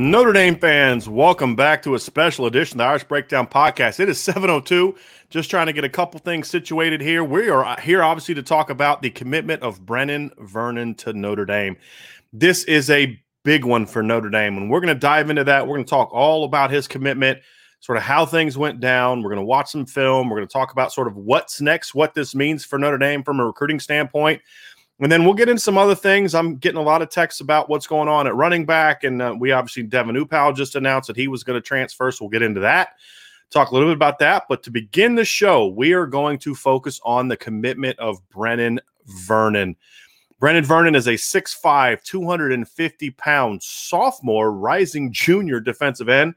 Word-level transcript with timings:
Notre 0.00 0.32
Dame 0.32 0.56
fans, 0.56 1.10
welcome 1.10 1.54
back 1.54 1.82
to 1.82 1.94
a 1.94 1.98
special 1.98 2.46
edition 2.46 2.76
of 2.76 2.78
the 2.78 2.84
Irish 2.88 3.04
Breakdown 3.04 3.46
Podcast. 3.46 4.00
It 4.00 4.08
is 4.08 4.18
702. 4.18 4.96
Just 5.28 5.50
trying 5.50 5.66
to 5.66 5.74
get 5.74 5.84
a 5.84 5.90
couple 5.90 6.18
things 6.20 6.48
situated 6.48 7.02
here. 7.02 7.22
We 7.22 7.50
are 7.50 7.78
here, 7.78 8.02
obviously, 8.02 8.34
to 8.36 8.42
talk 8.42 8.70
about 8.70 9.02
the 9.02 9.10
commitment 9.10 9.62
of 9.62 9.82
Brenan 9.82 10.30
Vernon 10.38 10.94
to 10.94 11.12
Notre 11.12 11.44
Dame. 11.44 11.76
This 12.32 12.64
is 12.64 12.88
a 12.88 13.20
big 13.44 13.66
one 13.66 13.84
for 13.84 14.02
Notre 14.02 14.30
Dame, 14.30 14.56
and 14.56 14.70
we're 14.70 14.80
going 14.80 14.88
to 14.88 14.98
dive 14.98 15.28
into 15.28 15.44
that. 15.44 15.66
We're 15.66 15.74
going 15.74 15.84
to 15.84 15.90
talk 15.90 16.10
all 16.14 16.44
about 16.44 16.70
his 16.70 16.88
commitment, 16.88 17.40
sort 17.80 17.98
of 17.98 18.02
how 18.02 18.24
things 18.24 18.56
went 18.56 18.80
down. 18.80 19.22
We're 19.22 19.28
going 19.28 19.36
to 19.36 19.44
watch 19.44 19.70
some 19.70 19.84
film. 19.84 20.30
We're 20.30 20.38
going 20.38 20.48
to 20.48 20.52
talk 20.52 20.72
about 20.72 20.94
sort 20.94 21.08
of 21.08 21.16
what's 21.16 21.60
next, 21.60 21.94
what 21.94 22.14
this 22.14 22.34
means 22.34 22.64
for 22.64 22.78
Notre 22.78 22.96
Dame 22.96 23.22
from 23.22 23.38
a 23.38 23.44
recruiting 23.44 23.78
standpoint. 23.78 24.40
And 25.00 25.10
then 25.10 25.24
we'll 25.24 25.34
get 25.34 25.48
into 25.48 25.62
some 25.62 25.78
other 25.78 25.94
things. 25.94 26.34
I'm 26.34 26.56
getting 26.56 26.78
a 26.78 26.82
lot 26.82 27.00
of 27.00 27.08
texts 27.08 27.40
about 27.40 27.70
what's 27.70 27.86
going 27.86 28.08
on 28.08 28.26
at 28.26 28.34
running 28.34 28.66
back. 28.66 29.02
And 29.02 29.22
uh, 29.22 29.34
we 29.38 29.50
obviously, 29.50 29.82
Devin 29.84 30.14
Upal 30.14 30.54
just 30.54 30.76
announced 30.76 31.06
that 31.06 31.16
he 31.16 31.26
was 31.26 31.42
going 31.42 31.56
to 31.56 31.66
transfer. 31.66 32.12
So 32.12 32.24
we'll 32.24 32.30
get 32.30 32.42
into 32.42 32.60
that, 32.60 32.90
talk 33.48 33.70
a 33.70 33.74
little 33.74 33.88
bit 33.88 33.96
about 33.96 34.18
that. 34.18 34.44
But 34.46 34.62
to 34.64 34.70
begin 34.70 35.14
the 35.14 35.24
show, 35.24 35.68
we 35.68 35.94
are 35.94 36.06
going 36.06 36.38
to 36.40 36.54
focus 36.54 37.00
on 37.02 37.28
the 37.28 37.36
commitment 37.36 37.98
of 37.98 38.18
Brenan 38.28 38.78
Vernon. 39.06 39.74
Brenan 40.38 40.64
Vernon 40.64 40.94
is 40.94 41.06
a 41.06 41.14
6'5, 41.14 42.02
250 42.02 43.10
pound 43.10 43.62
sophomore, 43.62 44.52
rising 44.52 45.12
junior 45.12 45.60
defensive 45.60 46.10
end 46.10 46.34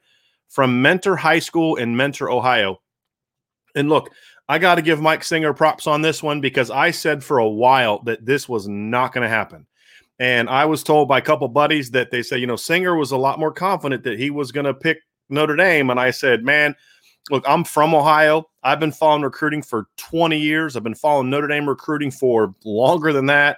from 0.47 0.81
Mentor 0.81 1.17
High 1.17 1.39
School 1.39 1.75
in 1.75 1.95
Mentor, 1.97 2.31
Ohio. 2.31 2.79
And 3.75 3.89
look, 3.89 4.11
I 4.49 4.59
got 4.59 4.75
to 4.75 4.81
give 4.81 5.01
Mike 5.01 5.23
Singer 5.23 5.53
props 5.53 5.87
on 5.87 6.01
this 6.01 6.21
one 6.21 6.41
because 6.41 6.69
I 6.69 6.91
said 6.91 7.23
for 7.23 7.37
a 7.37 7.47
while 7.47 8.03
that 8.03 8.25
this 8.25 8.49
was 8.49 8.67
not 8.67 9.13
going 9.13 9.23
to 9.23 9.29
happen. 9.29 9.65
And 10.19 10.49
I 10.49 10.65
was 10.65 10.83
told 10.83 11.07
by 11.07 11.17
a 11.17 11.21
couple 11.23 11.47
buddies 11.47 11.91
that 11.91 12.11
they 12.11 12.21
said, 12.23 12.39
you 12.39 12.47
know, 12.47 12.55
Singer 12.55 12.95
was 12.95 13.11
a 13.11 13.17
lot 13.17 13.39
more 13.39 13.51
confident 13.51 14.03
that 14.03 14.19
he 14.19 14.29
was 14.29 14.51
going 14.51 14.65
to 14.65 14.73
pick 14.73 14.99
Notre 15.29 15.55
Dame. 15.55 15.89
And 15.89 15.99
I 15.99 16.11
said, 16.11 16.43
man, 16.43 16.75
look, 17.29 17.43
I'm 17.47 17.63
from 17.63 17.95
Ohio. 17.95 18.49
I've 18.63 18.79
been 18.79 18.91
following 18.91 19.23
recruiting 19.23 19.61
for 19.61 19.87
20 19.97 20.37
years. 20.37 20.75
I've 20.75 20.83
been 20.83 20.93
following 20.93 21.29
Notre 21.29 21.47
Dame 21.47 21.67
recruiting 21.67 22.11
for 22.11 22.53
longer 22.63 23.11
than 23.13 23.25
that. 23.27 23.57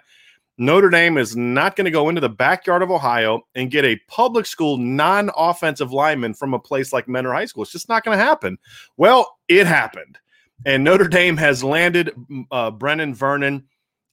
Notre 0.57 0.89
Dame 0.89 1.17
is 1.17 1.35
not 1.35 1.75
going 1.75 1.85
to 1.85 1.91
go 1.91 2.07
into 2.07 2.21
the 2.21 2.29
backyard 2.29 2.81
of 2.81 2.89
Ohio 2.89 3.41
and 3.55 3.69
get 3.69 3.83
a 3.83 3.99
public 4.07 4.45
school 4.45 4.77
non 4.77 5.29
offensive 5.35 5.91
lineman 5.91 6.33
from 6.33 6.53
a 6.53 6.59
place 6.59 6.93
like 6.93 7.09
Mentor 7.09 7.33
High 7.33 7.45
School. 7.45 7.63
It's 7.63 7.73
just 7.73 7.89
not 7.89 8.05
going 8.05 8.17
to 8.17 8.23
happen. 8.23 8.57
Well, 8.95 9.37
it 9.49 9.67
happened. 9.67 10.17
And 10.65 10.83
Notre 10.83 11.07
Dame 11.07 11.37
has 11.37 11.63
landed 11.63 12.11
uh, 12.51 12.71
Brenan 12.71 13.13
Vernon. 13.13 13.65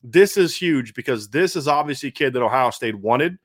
This 0.02 0.36
is 0.36 0.56
huge 0.56 0.94
because 0.94 1.28
this 1.28 1.54
is 1.54 1.68
obviously 1.68 2.08
a 2.08 2.12
kid 2.12 2.32
that 2.32 2.42
Ohio 2.42 2.70
State 2.70 2.96
wanted. 2.96 3.38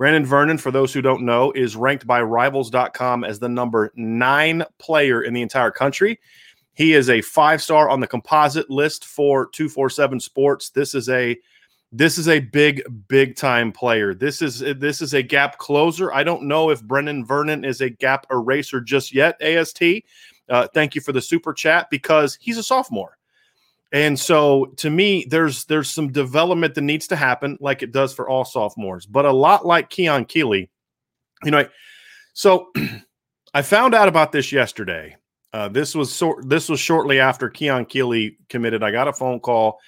Brenan 0.00 0.26
Vernon, 0.26 0.58
for 0.58 0.70
those 0.70 0.92
who 0.92 1.00
don't 1.00 1.22
know, 1.24 1.52
is 1.52 1.76
ranked 1.76 2.06
by 2.06 2.20
rivals.com 2.20 3.24
as 3.24 3.38
the 3.38 3.48
number 3.48 3.92
nine 3.94 4.64
player 4.78 5.22
in 5.22 5.32
the 5.32 5.42
entire 5.42 5.70
country. 5.70 6.18
He 6.74 6.94
is 6.94 7.08
a 7.08 7.20
five 7.20 7.62
star 7.62 7.88
on 7.88 8.00
the 8.00 8.06
composite 8.06 8.68
list 8.68 9.04
for 9.04 9.48
247 9.50 10.20
Sports. 10.20 10.70
This 10.70 10.94
is 10.94 11.08
a 11.08 11.38
this 11.92 12.16
is 12.16 12.26
a 12.26 12.40
big 12.40 12.82
big 13.06 13.36
time 13.36 13.70
player 13.70 14.14
this 14.14 14.40
is 14.40 14.60
this 14.60 15.02
is 15.02 15.12
a 15.12 15.22
gap 15.22 15.58
closer 15.58 16.10
i 16.14 16.24
don't 16.24 16.42
know 16.42 16.70
if 16.70 16.82
brenan 16.82 17.24
vernon 17.24 17.66
is 17.66 17.82
a 17.82 17.90
gap 17.90 18.26
eraser 18.30 18.80
just 18.80 19.14
yet 19.14 19.36
ast 19.42 19.76
uh, 20.48 20.68
thank 20.74 20.94
you 20.94 21.00
for 21.00 21.12
the 21.12 21.22
super 21.22 21.52
chat 21.52 21.88
because 21.90 22.36
he's 22.40 22.58
a 22.58 22.62
sophomore. 22.62 23.18
And 23.92 24.18
so 24.18 24.66
to 24.78 24.88
me, 24.88 25.26
there's 25.28 25.66
there's 25.66 25.90
some 25.90 26.10
development 26.10 26.74
that 26.74 26.82
needs 26.82 27.06
to 27.08 27.16
happen, 27.16 27.58
like 27.60 27.82
it 27.82 27.92
does 27.92 28.14
for 28.14 28.28
all 28.28 28.44
sophomores, 28.44 29.04
but 29.04 29.26
a 29.26 29.32
lot 29.32 29.66
like 29.66 29.90
Keon 29.90 30.24
Keeley, 30.24 30.70
you 31.44 31.50
know. 31.50 31.66
So 32.32 32.70
I 33.54 33.60
found 33.62 33.94
out 33.94 34.08
about 34.08 34.32
this 34.32 34.50
yesterday. 34.50 35.16
Uh, 35.52 35.68
this 35.68 35.94
was 35.94 36.10
sort 36.10 36.48
this 36.48 36.70
was 36.70 36.80
shortly 36.80 37.20
after 37.20 37.50
Keon 37.50 37.84
Keeley 37.84 38.38
committed. 38.48 38.82
I 38.82 38.90
got 38.90 39.08
a 39.08 39.12
phone 39.12 39.40
call, 39.40 39.78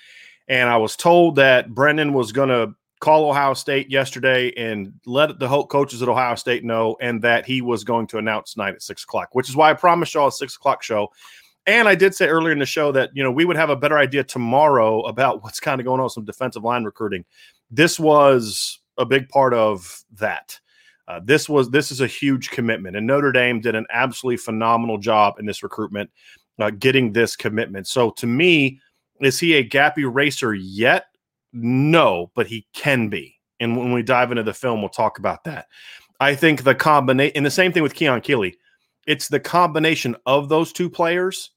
and 0.49 0.69
I 0.69 0.77
was 0.77 0.97
told 0.97 1.37
that 1.37 1.75
Brendan 1.75 2.13
was 2.13 2.31
to 2.51 2.75
call 3.01 3.29
Ohio 3.29 3.55
State 3.55 3.91
yesterday 3.91 4.53
and 4.57 4.93
let 5.07 5.39
the 5.39 5.49
coaches 5.65 6.03
at 6.03 6.09
Ohio 6.09 6.35
State 6.37 6.65
know, 6.65 6.97
and 7.01 7.21
that 7.23 7.45
he 7.45 7.61
was 7.61 7.85
going 7.85 8.07
to 8.09 8.19
announce 8.19 8.55
tonight 8.55 8.75
at 8.75 8.83
six 8.83 9.05
o'clock, 9.05 9.31
which 9.33 9.49
is 9.49 9.57
why 9.57 9.71
I 9.71 9.75
promised 9.75 10.15
y'all 10.15 10.29
a 10.29 10.33
six 10.33 10.57
o'clock 10.57 10.83
show. 10.83 11.11
And 11.67 11.89
I 11.89 11.95
did 11.95 12.15
say 12.15 12.27
earlier 12.27 12.53
in 12.53 12.59
the 12.59 12.67
show 12.67 12.93
that 12.93 13.11
you 13.15 13.23
know 13.23 13.31
we 13.31 13.45
would 13.45 13.57
have 13.57 13.71
a 13.71 13.77
better 13.77 13.99
idea 13.99 14.25
tomorrow 14.25 15.01
about 15.03 15.43
what's 15.43 15.61
kind 15.61 15.81
of 15.81 15.85
going 15.85 16.01
on 16.01 16.05
with 16.05 16.13
some 16.13 16.25
defensive 16.25 16.65
line 16.65 16.85
recruiting. 16.85 17.25
This 17.71 17.99
was 17.99 18.81
a 18.99 19.05
big 19.05 19.29
part 19.29 19.55
of 19.55 20.03
that. 20.15 20.59
Uh, 21.07 21.21
this 21.23 21.49
was 21.49 21.71
this 21.71 21.91
is 21.91 22.01
a 22.01 22.07
huge 22.07 22.51
commitment, 22.51 22.97
and 22.97 23.07
Notre 23.07 23.33
Dame 23.33 23.61
did 23.61 23.75
an 23.75 23.87
absolutely 23.91 24.39
phenomenal 24.39 24.97
job 24.97 25.39
in 25.39 25.45
this 25.45 25.63
recruitment, 25.63 26.11
uh, 26.59 26.71
getting 26.71 27.13
this 27.13 27.37
commitment. 27.37 27.87
So 27.87 28.11
to 28.13 28.27
me, 28.27 28.81
is 29.21 29.39
he 29.39 29.55
a 29.55 29.63
gap 29.63 29.99
eraser 29.99 30.55
yet? 30.55 31.07
No, 31.55 32.33
but 32.35 32.49
he 32.49 32.67
can 32.75 33.09
be. 33.09 33.39
And 33.61 33.77
when 33.77 33.93
we 33.93 34.03
dive 34.03 34.33
into 34.33 34.43
the 34.43 34.53
film, 34.53 34.83
we'll 34.83 34.89
talk 34.89 35.19
about 35.19 35.45
that. 35.45 35.69
I 36.19 36.35
think 36.35 36.65
the 36.65 36.75
combination, 36.75 37.37
and 37.37 37.47
the 37.47 37.51
same 37.51 37.73
thing 37.73 37.83
with 37.83 37.95
Keon 37.95 38.21
Keeley, 38.21 38.57
it's 39.07 39.29
the 39.29 39.41
combination 39.41 40.17
of 40.27 40.49
those 40.49 40.73
two 40.73 40.91
players 40.91 41.51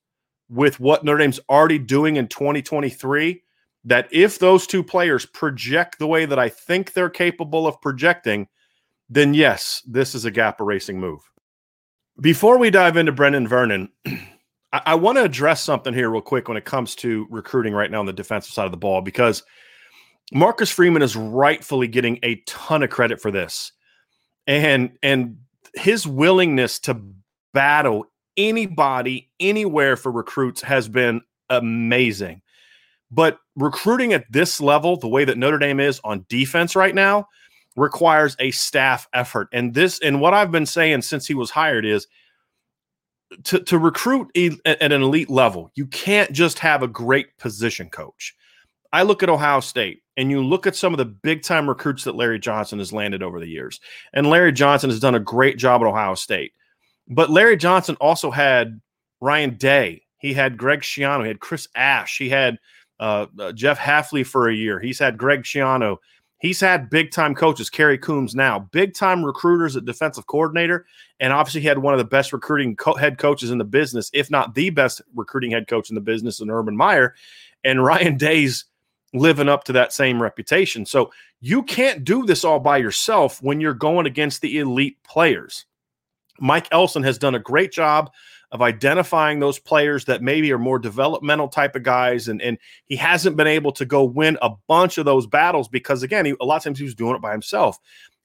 with 0.49 0.79
what 0.79 1.03
Notre 1.03 1.17
Dame's 1.17 1.39
already 1.49 1.79
doing 1.79 2.15
in 2.15 2.27
2023. 2.27 3.43
That 3.85 4.07
if 4.11 4.37
those 4.37 4.67
two 4.67 4.83
players 4.83 5.25
project 5.25 5.97
the 5.97 6.07
way 6.07 6.25
that 6.25 6.37
I 6.37 6.49
think 6.49 6.93
they're 6.93 7.09
capable 7.09 7.65
of 7.65 7.81
projecting, 7.81 8.47
then 9.09 9.33
yes, 9.33 9.81
this 9.87 10.13
is 10.13 10.25
a 10.25 10.31
gap 10.31 10.59
erasing 10.59 10.99
move. 10.99 11.21
Before 12.19 12.57
we 12.57 12.69
dive 12.69 12.97
into 12.97 13.13
Brenan 13.13 13.47
Vernon, 13.47 13.89
I, 14.05 14.81
I 14.87 14.95
want 14.95 15.17
to 15.17 15.23
address 15.23 15.63
something 15.63 15.93
here 15.93 16.09
real 16.09 16.21
quick 16.21 16.49
when 16.49 16.57
it 16.57 16.65
comes 16.65 16.95
to 16.95 17.27
recruiting 17.29 17.73
right 17.73 17.89
now 17.89 18.01
on 18.01 18.05
the 18.05 18.13
defensive 18.13 18.53
side 18.53 18.65
of 18.65 18.71
the 18.71 18.77
ball 18.77 19.01
because– 19.01 19.41
Marcus 20.33 20.69
Freeman 20.69 21.01
is 21.01 21.15
rightfully 21.15 21.87
getting 21.87 22.19
a 22.23 22.35
ton 22.45 22.83
of 22.83 22.89
credit 22.89 23.21
for 23.21 23.31
this. 23.31 23.71
And 24.45 24.97
and 25.03 25.37
his 25.73 26.07
willingness 26.07 26.79
to 26.79 26.99
battle 27.53 28.05
anybody 28.35 29.29
anywhere 29.39 29.95
for 29.95 30.11
recruits 30.11 30.61
has 30.61 30.87
been 30.87 31.21
amazing. 31.49 32.41
But 33.09 33.39
recruiting 33.55 34.13
at 34.13 34.29
this 34.31 34.59
level, 34.59 34.97
the 34.97 35.07
way 35.07 35.25
that 35.25 35.37
Notre 35.37 35.57
Dame 35.57 35.79
is 35.79 36.01
on 36.03 36.25
defense 36.29 36.75
right 36.75 36.93
now, 36.93 37.27
requires 37.77 38.35
a 38.39 38.51
staff 38.51 39.07
effort. 39.13 39.47
And 39.53 39.73
this 39.73 39.99
and 39.99 40.19
what 40.19 40.33
I've 40.33 40.51
been 40.51 40.65
saying 40.65 41.03
since 41.03 41.25
he 41.25 41.33
was 41.33 41.51
hired 41.51 41.85
is 41.85 42.07
to, 43.45 43.59
to 43.59 43.77
recruit 43.77 44.29
at 44.65 44.81
an 44.81 44.91
elite 44.91 45.29
level, 45.29 45.71
you 45.75 45.85
can't 45.87 46.31
just 46.31 46.59
have 46.59 46.83
a 46.83 46.87
great 46.87 47.37
position 47.37 47.89
coach. 47.89 48.35
I 48.93 49.03
look 49.03 49.23
at 49.23 49.29
Ohio 49.29 49.59
State 49.59 50.01
and 50.15 50.31
you 50.31 50.43
look 50.43 50.65
at 50.67 50.75
some 50.75 50.93
of 50.93 50.97
the 50.97 51.05
big 51.05 51.43
time 51.43 51.67
recruits 51.67 52.03
that 52.03 52.15
Larry 52.15 52.39
Johnson 52.39 52.79
has 52.79 52.91
landed 52.91 53.21
over 53.21 53.39
the 53.39 53.47
years. 53.47 53.79
And 54.13 54.29
Larry 54.29 54.51
Johnson 54.51 54.89
has 54.89 54.99
done 54.99 55.15
a 55.15 55.19
great 55.19 55.57
job 55.57 55.81
at 55.81 55.87
Ohio 55.87 56.15
State. 56.15 56.53
But 57.07 57.29
Larry 57.29 57.57
Johnson 57.57 57.95
also 58.01 58.31
had 58.31 58.81
Ryan 59.21 59.55
Day. 59.55 60.03
He 60.17 60.33
had 60.33 60.57
Greg 60.57 60.81
Schiano. 60.81 61.21
He 61.21 61.27
had 61.27 61.39
Chris 61.39 61.67
Ash. 61.75 62.17
He 62.17 62.29
had 62.29 62.57
uh, 62.99 63.27
uh, 63.39 63.51
Jeff 63.51 63.77
Hafley 63.77 64.25
for 64.25 64.49
a 64.49 64.55
year. 64.55 64.79
He's 64.79 64.99
had 64.99 65.17
Greg 65.17 65.43
Schiano. 65.43 65.97
He's 66.39 66.59
had 66.59 66.89
big 66.89 67.11
time 67.11 67.33
coaches, 67.33 67.69
Kerry 67.69 67.97
Coombs 67.97 68.35
now, 68.35 68.59
big 68.71 68.93
time 68.93 69.23
recruiters 69.23 69.75
at 69.75 69.85
defensive 69.85 70.27
coordinator. 70.27 70.85
And 71.19 71.33
obviously, 71.33 71.61
he 71.61 71.67
had 71.67 71.79
one 71.79 71.95
of 71.95 71.97
the 71.97 72.05
best 72.05 72.31
recruiting 72.31 72.75
co- 72.75 72.93
head 72.93 73.17
coaches 73.17 73.49
in 73.49 73.57
the 73.57 73.63
business, 73.63 74.11
if 74.13 74.29
not 74.29 74.53
the 74.53 74.69
best 74.69 75.01
recruiting 75.15 75.51
head 75.51 75.67
coach 75.67 75.89
in 75.89 75.95
the 75.95 76.01
business, 76.01 76.39
in 76.39 76.51
Urban 76.51 76.77
Meyer. 76.77 77.15
And 77.63 77.83
Ryan 77.83 78.17
Day's 78.17 78.65
living 79.13 79.49
up 79.49 79.63
to 79.65 79.73
that 79.73 79.93
same 79.93 80.21
reputation. 80.21 80.85
So 80.85 81.11
you 81.39 81.63
can't 81.63 82.03
do 82.03 82.25
this 82.25 82.43
all 82.43 82.59
by 82.59 82.77
yourself 82.77 83.41
when 83.41 83.61
you're 83.61 83.73
going 83.73 84.05
against 84.05 84.41
the 84.41 84.59
elite 84.59 84.97
players. 85.03 85.65
Mike 86.39 86.67
Elston 86.71 87.03
has 87.03 87.17
done 87.17 87.35
a 87.35 87.39
great 87.39 87.71
job 87.71 88.11
of 88.51 88.61
identifying 88.61 89.39
those 89.39 89.59
players 89.59 90.05
that 90.05 90.21
maybe 90.21 90.51
are 90.53 90.57
more 90.57 90.79
developmental 90.79 91.49
type 91.49 91.75
of 91.75 91.83
guys. 91.83 92.27
And, 92.27 92.41
and 92.41 92.57
he 92.85 92.95
hasn't 92.95 93.35
been 93.35 93.47
able 93.47 93.73
to 93.73 93.85
go 93.85 94.03
win 94.03 94.37
a 94.41 94.51
bunch 94.67 94.97
of 94.97 95.05
those 95.05 95.27
battles 95.27 95.67
because, 95.67 96.01
again, 96.01 96.25
he, 96.25 96.33
a 96.39 96.45
lot 96.45 96.57
of 96.57 96.63
times 96.63 96.79
he 96.79 96.85
was 96.85 96.95
doing 96.95 97.15
it 97.15 97.21
by 97.21 97.31
himself. 97.31 97.77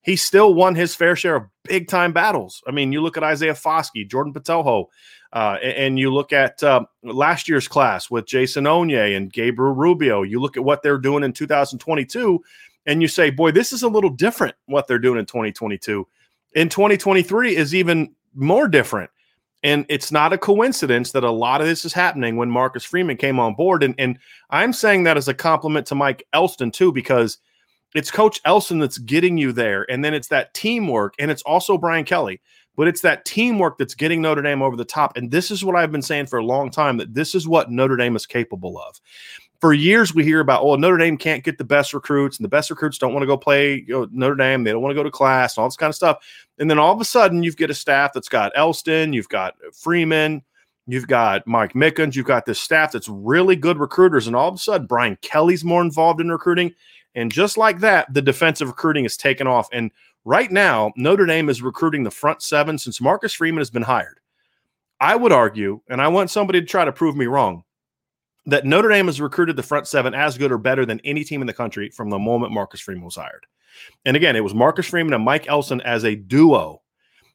He 0.02 0.16
still 0.16 0.54
won 0.54 0.74
his 0.74 0.94
fair 0.94 1.14
share 1.14 1.36
of 1.36 1.46
big 1.64 1.88
time 1.88 2.12
battles. 2.12 2.62
I 2.66 2.72
mean, 2.72 2.92
you 2.92 3.00
look 3.00 3.16
at 3.16 3.22
Isaiah 3.22 3.54
Foskey, 3.54 4.08
Jordan 4.08 4.32
Botelho, 4.32 4.86
uh, 5.32 5.58
and, 5.62 5.72
and, 5.72 5.98
you 5.98 6.12
look 6.12 6.32
at 6.32 6.62
uh, 6.62 6.84
last 7.02 7.48
year's 7.48 7.66
class 7.66 8.10
with 8.10 8.26
Jason 8.26 8.64
Onye 8.64 9.16
and 9.16 9.32
Gabriel 9.32 9.74
Rubio. 9.74 10.22
You 10.22 10.40
look 10.40 10.58
at 10.58 10.64
what 10.64 10.82
they're 10.82 10.98
doing 10.98 11.24
in 11.24 11.32
2022, 11.32 12.42
and 12.84 13.00
you 13.00 13.08
say, 13.08 13.30
boy, 13.30 13.50
this 13.50 13.72
is 13.72 13.82
a 13.82 13.88
little 13.88 14.10
different 14.10 14.54
what 14.66 14.86
they're 14.86 14.98
doing 14.98 15.18
in 15.18 15.24
2022. 15.24 16.06
In 16.54 16.68
2023 16.68 17.56
is 17.56 17.74
even 17.74 18.14
more 18.34 18.68
different. 18.68 19.10
And 19.62 19.86
it's 19.88 20.10
not 20.10 20.32
a 20.32 20.38
coincidence 20.38 21.12
that 21.12 21.24
a 21.24 21.30
lot 21.30 21.60
of 21.60 21.66
this 21.66 21.84
is 21.84 21.92
happening 21.92 22.36
when 22.36 22.50
Marcus 22.50 22.84
Freeman 22.84 23.16
came 23.16 23.38
on 23.38 23.54
board. 23.54 23.84
And, 23.84 23.94
and 23.96 24.18
I'm 24.50 24.72
saying 24.72 25.04
that 25.04 25.16
as 25.16 25.28
a 25.28 25.34
compliment 25.34 25.86
to 25.86 25.94
Mike 25.94 26.26
Elston, 26.32 26.72
too, 26.72 26.90
because 26.90 27.38
it's 27.94 28.10
Coach 28.10 28.40
Elston 28.44 28.78
that's 28.78 28.98
getting 28.98 29.38
you 29.38 29.52
there. 29.52 29.90
And 29.90 30.04
then 30.04 30.14
it's 30.14 30.28
that 30.28 30.54
teamwork. 30.54 31.14
And 31.18 31.30
it's 31.30 31.42
also 31.42 31.76
Brian 31.76 32.04
Kelly, 32.04 32.40
but 32.76 32.88
it's 32.88 33.02
that 33.02 33.24
teamwork 33.24 33.78
that's 33.78 33.94
getting 33.94 34.22
Notre 34.22 34.42
Dame 34.42 34.62
over 34.62 34.76
the 34.76 34.84
top. 34.84 35.16
And 35.16 35.30
this 35.30 35.50
is 35.50 35.64
what 35.64 35.76
I've 35.76 35.92
been 35.92 36.02
saying 36.02 36.26
for 36.26 36.38
a 36.38 36.44
long 36.44 36.70
time 36.70 36.96
that 36.98 37.14
this 37.14 37.34
is 37.34 37.46
what 37.46 37.70
Notre 37.70 37.96
Dame 37.96 38.16
is 38.16 38.26
capable 38.26 38.78
of 38.78 39.00
for 39.62 39.72
years 39.72 40.12
we 40.12 40.24
hear 40.24 40.40
about 40.40 40.60
oh 40.62 40.74
Notre 40.74 40.98
Dame 40.98 41.16
can't 41.16 41.44
get 41.44 41.56
the 41.56 41.64
best 41.64 41.94
recruits 41.94 42.36
and 42.36 42.44
the 42.44 42.48
best 42.48 42.68
recruits 42.68 42.98
don't 42.98 43.14
want 43.14 43.22
to 43.22 43.28
go 43.28 43.36
play 43.36 43.84
you 43.86 43.94
know, 43.94 44.08
Notre 44.10 44.34
Dame 44.34 44.64
they 44.64 44.72
don't 44.72 44.82
want 44.82 44.90
to 44.90 44.96
go 44.96 45.04
to 45.04 45.10
class 45.10 45.56
and 45.56 45.62
all 45.62 45.68
this 45.68 45.76
kind 45.76 45.88
of 45.88 45.94
stuff 45.94 46.18
and 46.58 46.68
then 46.68 46.80
all 46.80 46.92
of 46.92 47.00
a 47.00 47.04
sudden 47.04 47.44
you've 47.44 47.56
got 47.56 47.70
a 47.70 47.74
staff 47.74 48.12
that's 48.12 48.28
got 48.28 48.50
Elston 48.56 49.12
you've 49.12 49.28
got 49.28 49.54
Freeman 49.72 50.42
you've 50.88 51.06
got 51.06 51.46
Mike 51.46 51.74
Mickens 51.74 52.16
you've 52.16 52.26
got 52.26 52.44
this 52.44 52.60
staff 52.60 52.90
that's 52.90 53.08
really 53.08 53.54
good 53.54 53.78
recruiters 53.78 54.26
and 54.26 54.34
all 54.34 54.48
of 54.48 54.56
a 54.56 54.58
sudden 54.58 54.88
Brian 54.88 55.16
Kelly's 55.22 55.64
more 55.64 55.80
involved 55.80 56.20
in 56.20 56.28
recruiting 56.28 56.74
and 57.14 57.32
just 57.32 57.56
like 57.56 57.80
that 57.80 58.12
the 58.12 58.22
defensive 58.22 58.68
recruiting 58.68 59.04
is 59.04 59.16
taken 59.16 59.46
off 59.46 59.68
and 59.72 59.90
right 60.24 60.50
now 60.50 60.92
Notre 60.96 61.26
Dame 61.26 61.48
is 61.48 61.62
recruiting 61.62 62.02
the 62.02 62.10
front 62.10 62.42
seven 62.42 62.78
since 62.78 63.00
Marcus 63.00 63.32
Freeman 63.32 63.60
has 63.60 63.70
been 63.70 63.82
hired 63.82 64.20
I 65.00 65.16
would 65.16 65.32
argue 65.32 65.80
and 65.88 66.00
I 66.00 66.08
want 66.08 66.30
somebody 66.30 66.60
to 66.60 66.66
try 66.66 66.84
to 66.84 66.92
prove 66.92 67.16
me 67.16 67.26
wrong 67.26 67.64
that 68.46 68.64
Notre 68.64 68.88
Dame 68.88 69.06
has 69.06 69.20
recruited 69.20 69.56
the 69.56 69.62
front 69.62 69.86
seven 69.86 70.14
as 70.14 70.36
good 70.36 70.52
or 70.52 70.58
better 70.58 70.84
than 70.84 71.00
any 71.00 71.24
team 71.24 71.40
in 71.40 71.46
the 71.46 71.52
country 71.52 71.90
from 71.90 72.10
the 72.10 72.18
moment 72.18 72.52
Marcus 72.52 72.80
Freeman 72.80 73.04
was 73.04 73.16
hired. 73.16 73.46
And 74.04 74.16
again, 74.16 74.36
it 74.36 74.44
was 74.44 74.54
Marcus 74.54 74.86
Freeman 74.86 75.14
and 75.14 75.24
Mike 75.24 75.48
Elston 75.48 75.80
as 75.82 76.04
a 76.04 76.16
duo. 76.16 76.82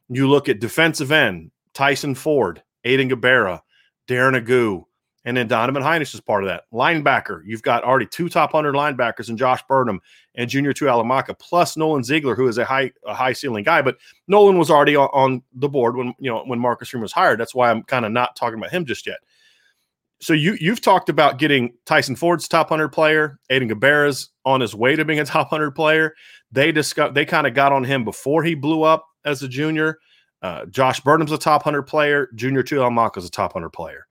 You 0.09 0.29
look 0.29 0.49
at 0.49 0.59
defensive 0.59 1.11
end, 1.11 1.51
Tyson 1.73 2.15
Ford, 2.15 2.61
Aiden 2.85 3.11
Gobaira, 3.11 3.61
Darren 4.07 4.41
Agu, 4.41 4.83
and 5.27 5.37
then 5.37 5.47
Donovan 5.47 5.83
Hinish 5.83 6.15
is 6.15 6.21
part 6.21 6.43
of 6.43 6.49
that. 6.49 6.63
Linebacker, 6.73 7.41
you've 7.45 7.61
got 7.61 7.83
already 7.83 8.07
two 8.07 8.29
top 8.29 8.53
100 8.53 8.73
linebackers 8.73 9.29
in 9.29 9.37
Josh 9.37 9.61
Burnham 9.67 9.99
and 10.33 10.49
Junior 10.49 10.73
Tuihalamaka, 10.73 11.37
plus 11.37 11.77
Nolan 11.77 12.03
Ziegler, 12.03 12.35
who 12.35 12.47
is 12.47 12.57
a 12.57 12.65
high 12.65 12.91
a 13.05 13.13
high 13.13 13.33
ceiling 13.33 13.63
guy. 13.63 13.81
But 13.81 13.97
Nolan 14.27 14.57
was 14.57 14.71
already 14.71 14.95
on, 14.95 15.09
on 15.13 15.43
the 15.53 15.69
board 15.69 15.95
when 15.95 16.13
you 16.17 16.31
know 16.31 16.43
when 16.45 16.59
Marcus 16.59 16.89
Freeman 16.89 17.03
was 17.03 17.13
hired. 17.13 17.39
That's 17.39 17.53
why 17.53 17.69
I'm 17.69 17.83
kind 17.83 18.05
of 18.05 18.11
not 18.11 18.35
talking 18.35 18.57
about 18.57 18.71
him 18.71 18.85
just 18.85 19.05
yet 19.05 19.19
so 20.19 20.33
you 20.33 20.57
you've 20.59 20.81
talked 20.81 21.09
about 21.09 21.37
getting 21.37 21.73
Tyson 21.85 22.15
Ford's 22.15 22.47
top 22.47 22.69
hundred 22.69 22.89
player, 22.89 23.39
Aiden 23.51 23.71
Gobaira's 23.71 24.29
on 24.45 24.61
his 24.61 24.73
way 24.73 24.95
to 24.95 25.05
being 25.05 25.19
a 25.19 25.25
top 25.25 25.49
hundred 25.49 25.71
player. 25.71 26.15
They 26.51 26.71
discuss 26.71 27.13
they 27.13 27.25
kind 27.25 27.47
of 27.47 27.53
got 27.53 27.71
on 27.71 27.83
him 27.83 28.03
before 28.03 28.43
he 28.43 28.55
blew 28.55 28.83
up 28.83 29.05
as 29.25 29.43
a 29.43 29.47
junior. 29.47 29.99
Uh, 30.41 30.65
Josh 30.67 30.99
Burnham's 31.01 31.31
a 31.31 31.37
top 31.37 31.63
hundred 31.63 31.83
player. 31.83 32.29
Junior 32.35 32.63
Tuihalamaka's 32.63 33.25
a 33.25 33.31
top 33.31 33.53
hundred 33.53 33.71
player, 33.71 34.06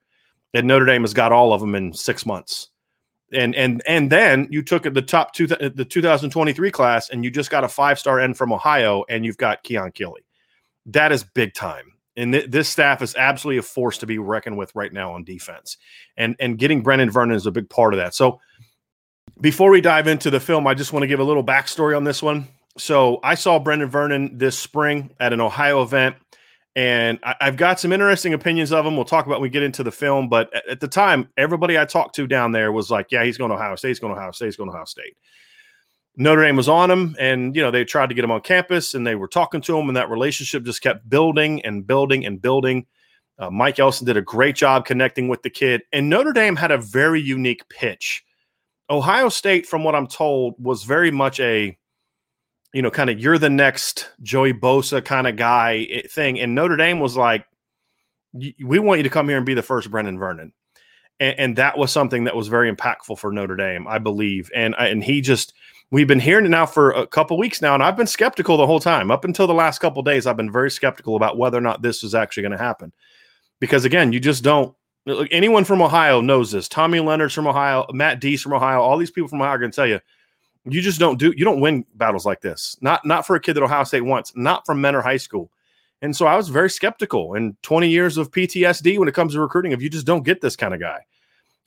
and 0.54 0.66
Notre 0.66 0.87
Dame 0.87 1.02
has 1.02 1.14
got 1.14 1.32
all 1.32 1.52
of 1.52 1.60
them 1.60 1.75
in 1.75 1.93
six 1.93 2.25
months. 2.26 2.69
And 3.32 3.54
and 3.54 3.82
and 3.87 4.10
then 4.10 4.46
you 4.50 4.62
took 4.62 4.84
the 4.84 5.02
top 5.02 5.32
two 5.32 5.48
uh, 5.60 5.70
the 5.75 5.84
2023 5.84 6.70
class, 6.70 7.10
and 7.10 7.25
you 7.25 7.31
just 7.31 7.50
got 7.50 7.64
a 7.64 7.69
five 7.69 7.98
star 7.98 8.20
end 8.20 8.37
from 8.37 8.52
Ohio, 8.52 9.04
and 9.08 9.25
you've 9.25 9.37
got 9.37 9.64
Keon 9.64 9.93
Keeley. 9.93 10.25
That 10.87 11.10
is 11.10 11.25
big 11.25 11.52
time 11.52 11.96
and 12.16 12.32
th- 12.32 12.50
this 12.50 12.69
staff 12.69 13.02
is 13.02 13.14
absolutely 13.16 13.58
a 13.58 13.62
force 13.62 13.98
to 13.98 14.06
be 14.06 14.19
reckoned 14.19 14.56
with 14.56 14.75
right 14.75 14.93
now 14.93 15.12
on 15.12 15.25
defense. 15.25 15.76
And 16.16 16.37
and 16.40 16.58
getting 16.58 16.82
Brendan 16.82 17.10
Vernon 17.10 17.37
is 17.37 17.46
a 17.46 17.52
big 17.52 17.69
part 17.69 17.94
of 17.94 17.98
that. 17.98 18.14
So 18.14 18.40
before 19.40 19.70
we 19.70 19.81
dive 19.81 20.06
into 20.06 20.31
the 20.31 20.40
film, 20.40 20.66
I 20.66 20.75
just 20.75 20.93
want 20.93 21.02
to 21.02 21.08
give 21.08 21.20
a 21.20 21.25
little 21.25 21.44
backstory 21.44 21.96
on 21.96 22.04
this 22.04 22.22
one. 22.22 22.48
So 22.78 23.20
I 23.22 23.34
saw 23.34 23.58
Brendan 23.58 23.88
Vernon 23.88 24.38
this 24.38 24.58
spring 24.58 25.10
at 25.20 25.32
an 25.32 25.40
Ohio 25.40 25.82
event, 25.82 26.16
and 26.76 27.19
I, 27.23 27.34
have 27.40 27.56
got 27.56 27.81
some 27.81 27.90
interesting 27.90 28.34
opinions 28.34 28.70
of 28.70 28.84
him. 28.84 28.96
We'll 28.96 29.06
talk 29.06 29.25
about 29.25 29.40
when 29.40 29.43
we 29.43 29.49
get 29.49 29.62
into 29.62 29.82
the 29.82 29.90
film. 29.90 30.28
But 30.28 30.55
at, 30.55 30.69
at 30.69 30.81
the 30.81 30.88
time, 30.88 31.31
everybody 31.38 31.78
I 31.78 31.87
talked 31.87 32.14
to 32.17 32.26
down 32.26 32.52
there 32.52 32.70
was 32.70 32.90
like, 32.90 33.11
"Yeah, 33.11 33.25
he's 33.25 33.38
going 33.38 33.50
to 33.50 33.56
Ohio 33.56 33.76
State. 33.76 33.88
He's 33.88 33.99
going 33.99 34.14
to 34.14 34.20
Ohio 34.20 34.31
State. 34.32 34.46
He's 34.49 34.56
going 34.56 34.69
to 34.69 34.75
Ohio 34.75 34.84
State." 34.84 35.17
Notre 36.19 36.43
Dame 36.43 36.56
was 36.56 36.69
on 36.69 36.90
him, 36.90 37.17
and 37.19 37.56
you 37.56 37.62
know 37.62 37.70
they 37.70 37.84
tried 37.84 38.11
to 38.11 38.14
get 38.14 38.25
him 38.25 38.31
on 38.31 38.43
campus, 38.43 38.94
and 38.94 39.06
they 39.06 39.14
were 39.14 39.26
talking 39.26 39.62
to 39.62 39.78
him, 39.78 39.88
and 39.88 39.96
that 39.96 40.11
relationship 40.11 40.64
just 40.64 40.82
kept 40.82 41.08
building 41.08 41.64
and 41.64 41.87
building 41.87 42.26
and 42.26 42.43
building. 42.43 42.87
Uh, 43.38 43.50
Mike 43.50 43.79
Elston 43.79 44.06
did 44.06 44.17
a 44.19 44.22
great 44.22 44.55
job 44.55 44.84
connecting 44.84 45.29
with 45.29 45.43
the 45.43 45.50
kid, 45.50 45.82
and 45.93 46.11
Notre 46.11 46.32
Dame 46.32 46.56
had 46.56 46.70
a 46.70 46.79
very 46.79 47.22
unique 47.22 47.67
pitch. 47.70 48.22
Ohio 48.90 49.31
State, 49.31 49.67
from 49.67 49.82
what 49.82 49.94
I'm 49.94 50.06
told, 50.06 50.55
was 50.58 50.84
very 50.84 51.10
much 51.10 51.41
a, 51.41 51.77
you 52.77 52.83
know, 52.83 52.91
kind 52.91 53.09
of 53.09 53.19
you're 53.19 53.39
the 53.39 53.49
next 53.49 54.11
Joey 54.21 54.53
Bosa 54.53 55.03
kind 55.03 55.27
of 55.27 55.37
guy 55.37 55.87
eh, 55.91 56.03
thing, 56.11 56.39
and 56.39 56.55
Notre 56.55 56.77
Dame 56.77 57.01
was 57.01 57.17
like, 57.17 57.47
we 58.35 58.79
want 58.79 58.99
you 58.99 59.03
to 59.05 59.09
come 59.09 59.31
here 59.31 59.39
and 59.39 59.47
be 59.47 59.55
the 59.55 59.63
first 59.63 59.91
Brendan 59.91 60.19
Vernon. 60.19 60.53
And, 61.19 61.39
and, 61.39 61.56
that 61.56 61.79
was 61.79 61.91
something 61.91 62.25
that 62.25 62.37
was 62.37 62.49
very 62.49 62.71
impactful 62.71 63.19
for 63.19 63.33
Notre 63.33 63.56
Dame, 63.56 63.89
I 63.89 63.97
believe. 63.97 64.51
And 64.55 64.75
and 64.79 65.03
he 65.03 65.23
just 65.23 65.55
we've 65.91 66.06
been 66.06 66.21
hearing 66.21 66.45
it 66.45 66.51
now 66.51 66.67
for 66.67 66.91
a 66.91 67.06
couple 67.06 67.39
weeks 67.39 67.63
now, 67.63 67.73
and 67.73 67.83
I've 67.83 67.97
been 67.97 68.06
skeptical 68.06 68.59
the 68.59 68.67
whole 68.67 68.79
time. 68.79 69.11
Up 69.11 69.25
until 69.25 69.47
the 69.47 69.55
last 69.55 69.79
couple 69.79 70.03
days, 70.03 70.27
I've 70.27 70.37
been 70.37 70.53
very 70.53 70.71
skeptical 70.71 71.17
about 71.17 71.39
whether 71.39 71.56
or 71.56 71.63
not 71.63 71.81
this 71.81 72.05
is 72.05 72.15
actually 72.15 72.43
going 72.43 72.59
to 72.59 72.63
happen. 72.63 72.93
Because 73.59 73.87
again, 73.87 74.13
you 74.13 74.21
just 74.21 74.45
don't. 74.45 74.77
Look, 75.06 75.29
Anyone 75.31 75.65
from 75.65 75.81
Ohio 75.81 76.21
knows 76.21 76.53
this. 76.53 76.69
Tommy 76.69 77.01
Leonard's 77.01 77.33
from 77.33 77.47
Ohio, 77.47 77.87
Matt 77.95 78.21
Dees 78.21 78.43
from 78.43 78.53
Ohio. 78.53 78.83
All 78.83 78.99
these 78.99 79.11
people 79.11 79.29
from 79.29 79.41
Ohio 79.41 79.55
are 79.55 79.59
going 79.59 79.71
to 79.71 79.77
tell 79.77 79.87
you, 79.87 80.01
you 80.69 80.82
just 80.82 80.99
don't 80.99 81.19
do. 81.19 81.32
You 81.37 81.44
don't 81.44 81.61
win 81.61 81.85
battles 81.94 82.27
like 82.27 82.41
this. 82.41 82.77
Not 82.81 83.05
not 83.05 83.27
for 83.27 83.37
a 83.37 83.41
kid 83.41 83.55
that 83.55 83.63
Ohio 83.63 83.85
State 83.85 84.05
wants. 84.05 84.32
Not 84.35 84.67
from 84.67 84.81
Mentor 84.81 85.03
High 85.03 85.17
School. 85.17 85.51
And 86.03 86.15
so 86.15 86.27
I 86.27 86.37
was 86.37 86.49
very 86.49 86.70
skeptical. 86.70 87.35
And 87.35 87.61
20 87.63 87.89
years 87.89 88.19
of 88.19 88.31
PTSD 88.31 88.99
when 88.99 89.08
it 89.08 89.15
comes 89.15 89.32
to 89.32 89.41
recruiting, 89.41 89.73
if 89.73 89.81
you 89.81 89.89
just 89.89 90.06
don't 90.06 90.25
get 90.25 90.41
this 90.41 90.56
kind 90.56 90.75
of 90.75 90.81
guy. 90.81 91.01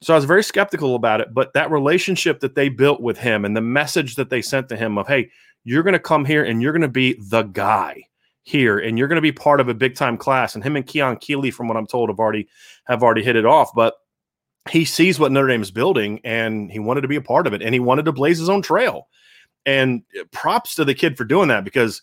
So 0.01 0.13
I 0.13 0.15
was 0.15 0.25
very 0.25 0.43
skeptical 0.43 0.95
about 0.95 1.19
it, 1.19 1.33
but 1.33 1.51
that 1.53 1.71
relationship 1.71 2.39
that 2.39 2.55
they 2.55 2.69
built 2.69 3.01
with 3.01 3.17
him 3.17 3.43
and 3.43 3.55
the 3.55 3.61
message 3.61 4.15
that 4.15 4.29
they 4.29 4.41
sent 4.41 4.69
to 4.69 4.77
him 4.77 4.97
of, 4.97 5.07
hey, 5.07 5.29
you're 5.65 5.83
going 5.83 5.93
to 5.93 5.99
come 5.99 6.23
here 6.23 6.43
and 6.43 6.61
you're 6.61 6.71
going 6.71 6.81
to 6.81 6.87
be 6.87 7.19
the 7.19 7.43
guy 7.43 8.03
here 8.43 8.79
and 8.79 8.97
you're 8.97 9.09
going 9.09 9.17
to 9.17 9.21
be 9.21 9.31
part 9.31 9.59
of 9.59 9.67
a 9.67 9.73
big 9.73 9.95
time 9.95 10.17
class. 10.17 10.55
And 10.55 10.63
him 10.63 10.75
and 10.75 10.85
Keon 10.85 11.17
Keeley, 11.17 11.51
from 11.51 11.67
what 11.67 11.75
I'm 11.75 11.87
told, 11.87 12.09
have 12.09 12.19
already 12.19 12.47
have 12.85 13.03
already 13.03 13.23
hit 13.23 13.35
it 13.35 13.45
off. 13.45 13.71
But 13.75 13.95
he 14.69 14.85
sees 14.85 15.19
what 15.19 15.31
Notre 15.31 15.47
Dame 15.47 15.61
is 15.61 15.71
building 15.71 16.19
and 16.23 16.71
he 16.71 16.79
wanted 16.79 17.01
to 17.01 17.07
be 17.07 17.15
a 17.15 17.21
part 17.21 17.47
of 17.47 17.53
it 17.53 17.61
and 17.61 17.73
he 17.73 17.79
wanted 17.79 18.05
to 18.05 18.11
blaze 18.11 18.39
his 18.39 18.49
own 18.49 18.61
trail. 18.61 19.07
And 19.65 20.03
eh, 20.17 20.23
props 20.31 20.75
to 20.75 20.85
the 20.85 20.95
kid 20.95 21.17
for 21.17 21.25
doing 21.25 21.49
that 21.49 21.63
because 21.63 22.01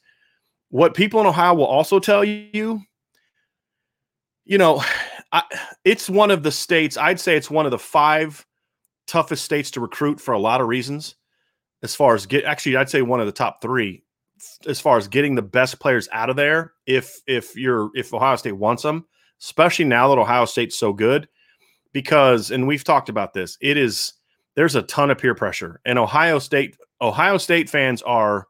what 0.70 0.94
people 0.94 1.20
in 1.20 1.26
Ohio 1.26 1.54
will 1.54 1.66
also 1.66 1.98
tell 1.98 2.24
you, 2.24 2.82
you 4.44 4.58
know, 4.58 4.82
I, 5.32 5.42
it's 5.84 6.08
one 6.08 6.30
of 6.30 6.42
the 6.42 6.52
states. 6.52 6.96
I'd 6.96 7.20
say 7.20 7.36
it's 7.36 7.50
one 7.50 7.66
of 7.66 7.70
the 7.70 7.78
five 7.78 8.46
toughest 9.06 9.44
states 9.44 9.70
to 9.72 9.80
recruit 9.80 10.20
for 10.20 10.32
a 10.32 10.38
lot 10.38 10.60
of 10.60 10.68
reasons. 10.68 11.14
As 11.82 11.94
far 11.94 12.14
as 12.14 12.26
get, 12.26 12.44
actually, 12.44 12.76
I'd 12.76 12.90
say 12.90 13.02
one 13.02 13.20
of 13.20 13.26
the 13.26 13.32
top 13.32 13.60
three 13.60 14.02
as 14.66 14.80
far 14.80 14.96
as 14.96 15.08
getting 15.08 15.34
the 15.34 15.42
best 15.42 15.78
players 15.80 16.08
out 16.12 16.30
of 16.30 16.36
there. 16.36 16.72
If 16.86 17.20
if 17.26 17.56
you're 17.56 17.90
if 17.94 18.12
Ohio 18.12 18.36
State 18.36 18.52
wants 18.52 18.82
them, 18.82 19.06
especially 19.40 19.84
now 19.84 20.08
that 20.08 20.20
Ohio 20.20 20.44
State's 20.44 20.78
so 20.78 20.92
good. 20.92 21.28
Because, 21.92 22.50
and 22.50 22.66
we've 22.66 22.84
talked 22.84 23.08
about 23.08 23.32
this, 23.32 23.56
it 23.60 23.76
is 23.76 24.12
there's 24.54 24.74
a 24.74 24.82
ton 24.82 25.10
of 25.10 25.18
peer 25.18 25.34
pressure, 25.34 25.80
and 25.84 25.98
Ohio 25.98 26.38
State 26.38 26.76
Ohio 27.00 27.38
State 27.38 27.70
fans 27.70 28.02
are. 28.02 28.46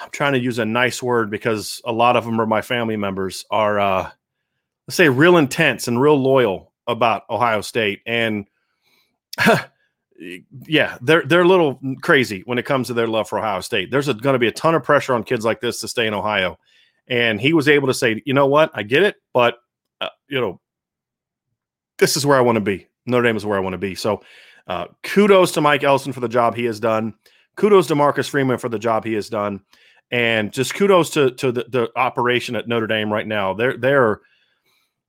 I'm 0.00 0.10
trying 0.10 0.34
to 0.34 0.38
use 0.38 0.60
a 0.60 0.64
nice 0.64 1.02
word 1.02 1.28
because 1.28 1.82
a 1.84 1.90
lot 1.90 2.14
of 2.14 2.24
them 2.24 2.40
are 2.40 2.46
my 2.46 2.62
family 2.62 2.96
members. 2.96 3.44
Are 3.50 3.80
uh, 3.80 4.10
let's 4.86 4.96
say 4.96 5.08
real 5.08 5.36
intense 5.36 5.88
and 5.88 6.00
real 6.00 6.16
loyal 6.16 6.72
about 6.86 7.24
Ohio 7.28 7.60
State, 7.60 8.00
and 8.06 8.46
yeah, 10.66 10.98
they're 11.00 11.22
they're 11.22 11.42
a 11.42 11.48
little 11.48 11.80
crazy 12.02 12.42
when 12.46 12.58
it 12.58 12.64
comes 12.64 12.88
to 12.88 12.94
their 12.94 13.06
love 13.08 13.28
for 13.28 13.38
Ohio 13.38 13.60
State. 13.60 13.90
There's 13.90 14.06
going 14.06 14.34
to 14.34 14.38
be 14.38 14.48
a 14.48 14.52
ton 14.52 14.74
of 14.74 14.82
pressure 14.82 15.14
on 15.14 15.24
kids 15.24 15.44
like 15.44 15.60
this 15.60 15.80
to 15.80 15.88
stay 15.88 16.06
in 16.06 16.14
Ohio, 16.14 16.58
and 17.06 17.40
he 17.40 17.52
was 17.52 17.68
able 17.68 17.88
to 17.88 17.94
say, 17.94 18.22
you 18.24 18.34
know 18.34 18.46
what, 18.46 18.70
I 18.74 18.82
get 18.82 19.02
it, 19.02 19.16
but 19.32 19.58
uh, 20.00 20.08
you 20.28 20.40
know, 20.40 20.60
this 21.98 22.16
is 22.16 22.24
where 22.24 22.38
I 22.38 22.40
want 22.40 22.56
to 22.56 22.60
be. 22.60 22.88
Notre 23.06 23.24
Dame 23.24 23.36
is 23.36 23.46
where 23.46 23.58
I 23.58 23.60
want 23.60 23.74
to 23.74 23.78
be. 23.78 23.94
So, 23.94 24.22
uh, 24.66 24.86
kudos 25.02 25.52
to 25.52 25.60
Mike 25.60 25.82
Elston 25.82 26.12
for 26.12 26.20
the 26.20 26.28
job 26.28 26.54
he 26.54 26.64
has 26.64 26.78
done. 26.80 27.14
Kudos 27.56 27.86
to 27.88 27.94
Marcus 27.94 28.28
Freeman 28.28 28.58
for 28.58 28.68
the 28.68 28.78
job 28.78 29.04
he 29.04 29.14
has 29.14 29.28
done, 29.28 29.60
and 30.10 30.52
just 30.52 30.74
kudos 30.74 31.10
to 31.10 31.32
to 31.32 31.52
the, 31.52 31.64
the 31.68 31.90
operation 31.96 32.54
at 32.54 32.68
Notre 32.68 32.86
Dame 32.86 33.12
right 33.12 33.26
now. 33.26 33.54
They're 33.54 33.76
they're 33.76 34.20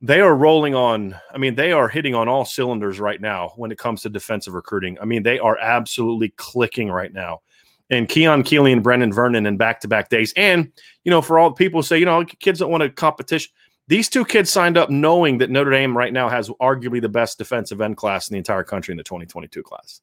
they 0.01 0.22
are 0.22 0.36
rolling 0.36 0.75
on. 0.75 1.15
I 1.34 1.38
mean, 1.38 1.55
they 1.55 1.72
are 1.72 1.89
hitting 1.89 2.15
on 2.15 2.27
all 2.27 2.46
cylinders 2.46 3.00
right 3.00 3.19
now 3.19 3.53
when 3.58 3.72
it 3.72 3.77
comes 3.77 4.01
to 4.01 4.10
defensive 4.10 4.53
recruiting. 4.53 4.98
I 5.01 5.05
mean, 5.05 5.24
they 5.24 5.39
are 5.39 5.58
absolutely 5.58 6.34
clicking 6.38 6.89
right 6.89 7.13
now. 7.13 7.41
And 7.89 8.08
Keon 8.08 8.43
Keeley 8.43 8.72
and 8.72 8.84
Brendan 8.84 9.12
Vernon 9.12 9.46
in 9.46 9.58
back 9.58 9.81
to 9.81 9.88
back 9.88 10.10
days. 10.10 10.31
And, 10.38 10.72
you 11.03 11.10
know, 11.10 11.22
for 11.22 11.39
all 11.39 11.51
people 11.51 11.81
say, 11.84 11.98
you 11.98 12.05
know, 12.05 12.24
kids 12.24 12.60
don't 12.60 12.72
want 12.72 12.84
a 12.84 12.89
competition. 12.89 13.51
These 13.89 14.08
two 14.08 14.24
kids 14.24 14.51
signed 14.51 14.77
up 14.77 14.91
knowing 14.91 15.39
that 15.39 15.50
Notre 15.50 15.72
Dame 15.72 15.98
right 15.98 16.13
now 16.13 16.29
has 16.29 16.48
arguably 16.62 17.01
the 17.01 17.10
best 17.10 17.39
defensive 17.39 17.81
end 17.81 17.98
class 17.98 18.29
in 18.29 18.34
the 18.34 18.38
entire 18.38 18.63
country 18.63 18.93
in 18.93 18.98
the 18.98 19.03
2022 19.03 19.63
class. 19.63 20.01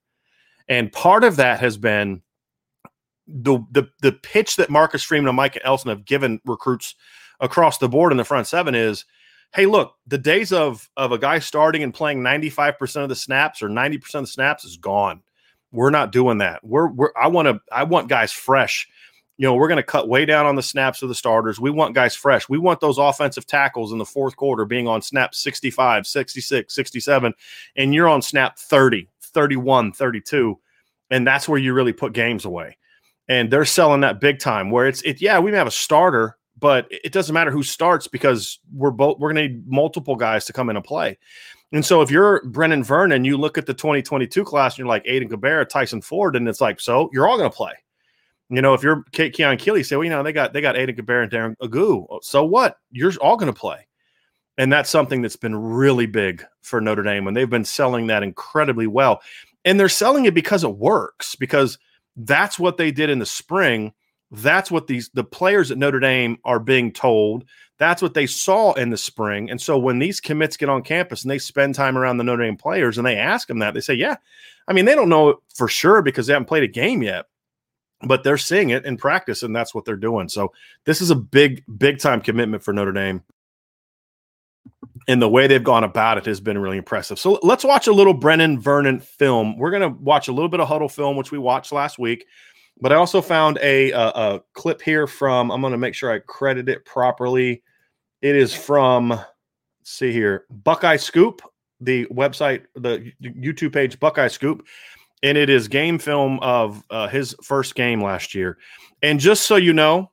And 0.69 0.93
part 0.93 1.23
of 1.23 1.37
that 1.37 1.61
has 1.61 1.77
been 1.77 2.23
the 3.29 3.61
the 3.71 3.89
the 4.03 4.11
pitch 4.11 4.57
that 4.57 4.71
Marcus 4.71 5.05
Freeman 5.05 5.29
and 5.29 5.37
Mike 5.37 5.59
Elston 5.63 5.91
have 5.91 6.05
given 6.05 6.41
recruits 6.45 6.97
across 7.39 7.79
the 7.79 7.89
board 7.89 8.11
in 8.11 8.19
the 8.19 8.25
front 8.25 8.49
seven 8.49 8.75
is 8.75 9.05
hey, 9.55 9.67
look, 9.67 9.95
the 10.05 10.19
days 10.19 10.53
of 10.53 10.91
of 10.97 11.13
a 11.13 11.19
guy 11.19 11.39
starting 11.39 11.85
and 11.85 11.95
playing 11.95 12.23
95% 12.23 13.05
of 13.05 13.09
the 13.09 13.15
snaps 13.15 13.63
or 13.63 13.69
90% 13.69 14.15
of 14.17 14.23
the 14.23 14.27
snaps 14.27 14.65
is 14.65 14.77
gone. 14.77 15.23
We're 15.71 15.91
not 15.91 16.11
doing 16.11 16.39
that. 16.39 16.65
We're 16.65 16.89
we're 16.89 17.13
I 17.17 17.29
want 17.29 17.47
to 17.47 17.61
I 17.71 17.85
want 17.85 18.09
guys 18.09 18.33
fresh. 18.33 18.89
You 19.39 19.47
know, 19.47 19.55
we're 19.55 19.69
going 19.69 19.77
to 19.77 19.83
cut 19.83 20.09
way 20.09 20.25
down 20.25 20.47
on 20.47 20.57
the 20.57 20.63
snaps 20.63 21.03
of 21.03 21.09
the 21.09 21.15
starters. 21.15 21.61
We 21.61 21.71
want 21.71 21.95
guys 21.95 22.15
fresh. 22.15 22.49
We 22.49 22.59
want 22.59 22.81
those 22.81 22.99
offensive 22.99 23.47
tackles 23.47 23.93
in 23.93 23.99
the 23.99 24.07
fourth 24.07 24.37
quarter 24.37 24.65
being 24.65 24.89
on 24.89 25.03
snap 25.03 25.35
65, 25.35 26.07
66, 26.07 26.75
67 26.75 27.35
and 27.77 27.95
you're 27.95 28.09
on 28.09 28.23
snap 28.23 28.59
30, 28.59 29.09
31, 29.21 29.93
32 29.93 30.59
and 31.11 31.27
that's 31.27 31.49
where 31.49 31.59
you 31.59 31.75
really 31.75 31.93
put 31.93 32.13
games 32.13 32.45
away. 32.45 32.77
And 33.29 33.51
they're 33.51 33.65
selling 33.65 34.01
that 34.03 34.21
big 34.21 34.39
time 34.39 34.71
where 34.71 34.87
it's 34.87 35.03
it 35.03 35.21
yeah, 35.21 35.39
we 35.39 35.51
may 35.51 35.59
have 35.59 35.67
a 35.67 35.73
starter 35.73 36.37
but 36.59 36.87
it 36.91 37.13
doesn't 37.13 37.35
matter 37.35 37.51
who 37.51 37.63
starts 37.63 38.09
because 38.09 38.59
we're 38.73 38.91
both 38.91 39.19
we're 39.19 39.33
going 39.33 39.49
to 39.49 39.55
need 39.55 39.69
multiple 39.69 40.17
guys 40.17 40.47
to 40.47 40.53
come 40.53 40.71
in 40.71 40.77
and 40.77 40.85
play. 40.85 41.19
And 41.73 41.85
so 41.85 42.01
if 42.01 42.11
you're 42.11 42.41
Brenan 42.43 42.85
Vernon, 42.85 43.25
you 43.25 43.37
look 43.37 43.59
at 43.59 43.67
the 43.67 43.75
2022 43.75 44.45
class 44.45 44.75
and 44.75 44.79
you're 44.79 44.87
like 44.87 45.05
Aiden 45.05 45.29
Gobaira, 45.29 45.69
Tyson 45.69 46.01
Ford, 46.01 46.37
and 46.37 46.49
it's 46.49 46.61
like, 46.61 46.81
so 46.81 47.11
you're 47.13 47.29
all 47.29 47.37
going 47.37 47.51
to 47.51 47.57
play. 47.57 47.73
You 48.49 48.63
know, 48.63 48.75
if 48.75 48.83
you're 48.83 49.03
Ke- 49.13 49.33
Keon 49.33 49.57
Keeley, 49.57 49.83
say, 49.83 49.97
well, 49.97 50.05
you 50.05 50.11
know, 50.11 50.23
they 50.23 50.33
got 50.33 50.53
they 50.53 50.61
got 50.61 50.77
Aiden 50.77 50.99
Gobaira 50.99 51.25
and 51.25 51.33
Darren 51.33 51.57
Agu. 51.59 52.23
So 52.23 52.45
what? 52.45 52.79
You're 52.91 53.13
all 53.21 53.37
going 53.37 53.53
to 53.53 53.59
play. 53.59 53.87
And 54.59 54.73
that's 54.73 54.89
something 54.89 55.21
that's 55.21 55.37
been 55.37 55.55
really 55.55 56.07
big 56.07 56.45
for 56.63 56.81
Notre 56.81 57.03
Dame, 57.03 57.27
and 57.27 57.37
they've 57.37 57.51
been 57.51 57.65
selling 57.65 58.07
that 58.07 58.23
incredibly 58.23 58.87
well. 58.87 59.21
And 59.65 59.79
they're 59.79 59.89
selling 59.89 60.25
it 60.25 60.35
because 60.35 60.65
it 60.65 60.77
works, 60.77 61.35
because 61.35 61.79
that's 62.17 62.59
what 62.59 62.77
they 62.77 62.91
did 62.91 63.11
in 63.11 63.19
the 63.19 63.27
spring– 63.27 63.93
that's 64.31 64.71
what 64.71 64.87
these 64.87 65.11
the 65.11 65.25
players 65.25 65.71
at 65.71 65.79
Notre 65.79 66.01
Dame 66.01 66.39
are 66.45 66.59
being 66.59 66.93
told. 66.93 67.45
That's 67.79 68.03
what 68.03 68.15
they 68.15 68.27
saw 68.27 68.73
in 68.73 68.91
the 68.91 68.97
spring. 68.97 69.51
And 69.51 69.61
so 69.61 69.79
when 69.79 69.99
these 69.99 70.21
commits 70.21 70.57
get 70.57 70.69
on 70.69 70.83
campus 70.83 71.23
and 71.23 71.31
they 71.31 71.39
spend 71.39 71.75
time 71.75 71.97
around 71.97 72.17
the 72.17 72.25
Notre 72.25 72.45
Dame 72.45 72.57
players 72.57 72.99
and 72.99 73.07
they 73.07 73.17
ask 73.17 73.49
them 73.49 73.59
that, 73.61 73.75
they 73.75 73.81
say, 73.81 73.95
"Yeah." 73.95 74.17
I 74.67 74.73
mean, 74.73 74.85
they 74.85 74.95
don't 74.95 75.09
know 75.09 75.41
for 75.55 75.69
sure 75.69 76.03
because 76.03 76.27
they 76.27 76.33
haven't 76.33 76.49
played 76.49 76.65
a 76.65 76.69
game 76.69 77.03
yet, 77.03 77.27
but 78.03 78.23
they're 78.23 78.39
seeing 78.39 78.71
it 78.71 78.85
in 78.85 78.97
practice 78.97 79.43
and 79.43 79.55
that's 79.55 79.75
what 79.75 79.85
they're 79.85 79.97
doing. 79.97 80.29
So 80.29 80.53
this 80.85 81.01
is 81.01 81.11
a 81.11 81.15
big 81.15 81.63
big 81.79 81.99
time 81.99 82.21
commitment 82.21 82.63
for 82.63 82.73
Notre 82.73 82.93
Dame. 82.93 83.23
And 85.09 85.23
the 85.23 85.29
way 85.29 85.47
they've 85.47 85.63
gone 85.63 85.85
about 85.85 86.19
it 86.19 86.27
has 86.27 86.41
been 86.41 86.59
really 86.59 86.79
impressive. 86.79 87.19
So 87.19 87.39
let's 87.43 87.65
watch 87.65 87.87
a 87.87 87.93
little 87.93 88.19
Brenan 88.19 88.59
Vernon 88.59 88.99
film. 88.99 89.57
We're 89.57 89.71
going 89.71 89.83
to 89.83 90.01
watch 90.01 90.27
a 90.27 90.33
little 90.33 90.49
bit 90.49 90.59
of 90.59 90.69
Hudl 90.69 90.91
film, 90.91 91.17
which 91.17 91.31
we 91.31 91.39
watched 91.39 91.71
last 91.71 91.99
week. 91.99 92.27
But 92.81 92.93
I 92.93 92.97
also 92.97 93.23
found 93.23 93.59
a, 93.63 93.93
a, 93.93 94.09
a 94.09 94.43
clip 94.55 94.83
here 94.83 95.07
from, 95.07 95.53
I'm 95.53 95.61
going 95.61 95.71
to 95.71 95.79
make 95.79 95.95
sure 95.95 96.11
I 96.11 96.19
credit 96.19 96.69
it 96.69 96.85
properly. 96.85 97.63
It 98.21 98.35
is 98.35 98.53
from, 98.53 99.19
see 99.85 100.13
here, 100.13 100.45
Buckeye 100.51 100.97
Scoop, 100.97 101.41
the 101.81 102.07
website, 102.07 102.65
the 102.75 103.13
YouTube 103.23 103.73
page 103.73 104.01
Buckeye 104.01 104.29
Scoop. 104.29 104.67
And 105.23 105.39
it 105.39 105.49
is 105.49 105.69
game 105.69 105.99
film 105.99 106.39
of 106.41 106.85
uh, 106.91 107.09
his 107.09 107.35
first 107.43 107.75
game 107.75 108.03
last 108.03 108.35
year. 108.35 108.59
And 109.03 109.19
just 109.19 109.45
so 109.45 109.57
you 109.57 109.73
know, 109.73 110.11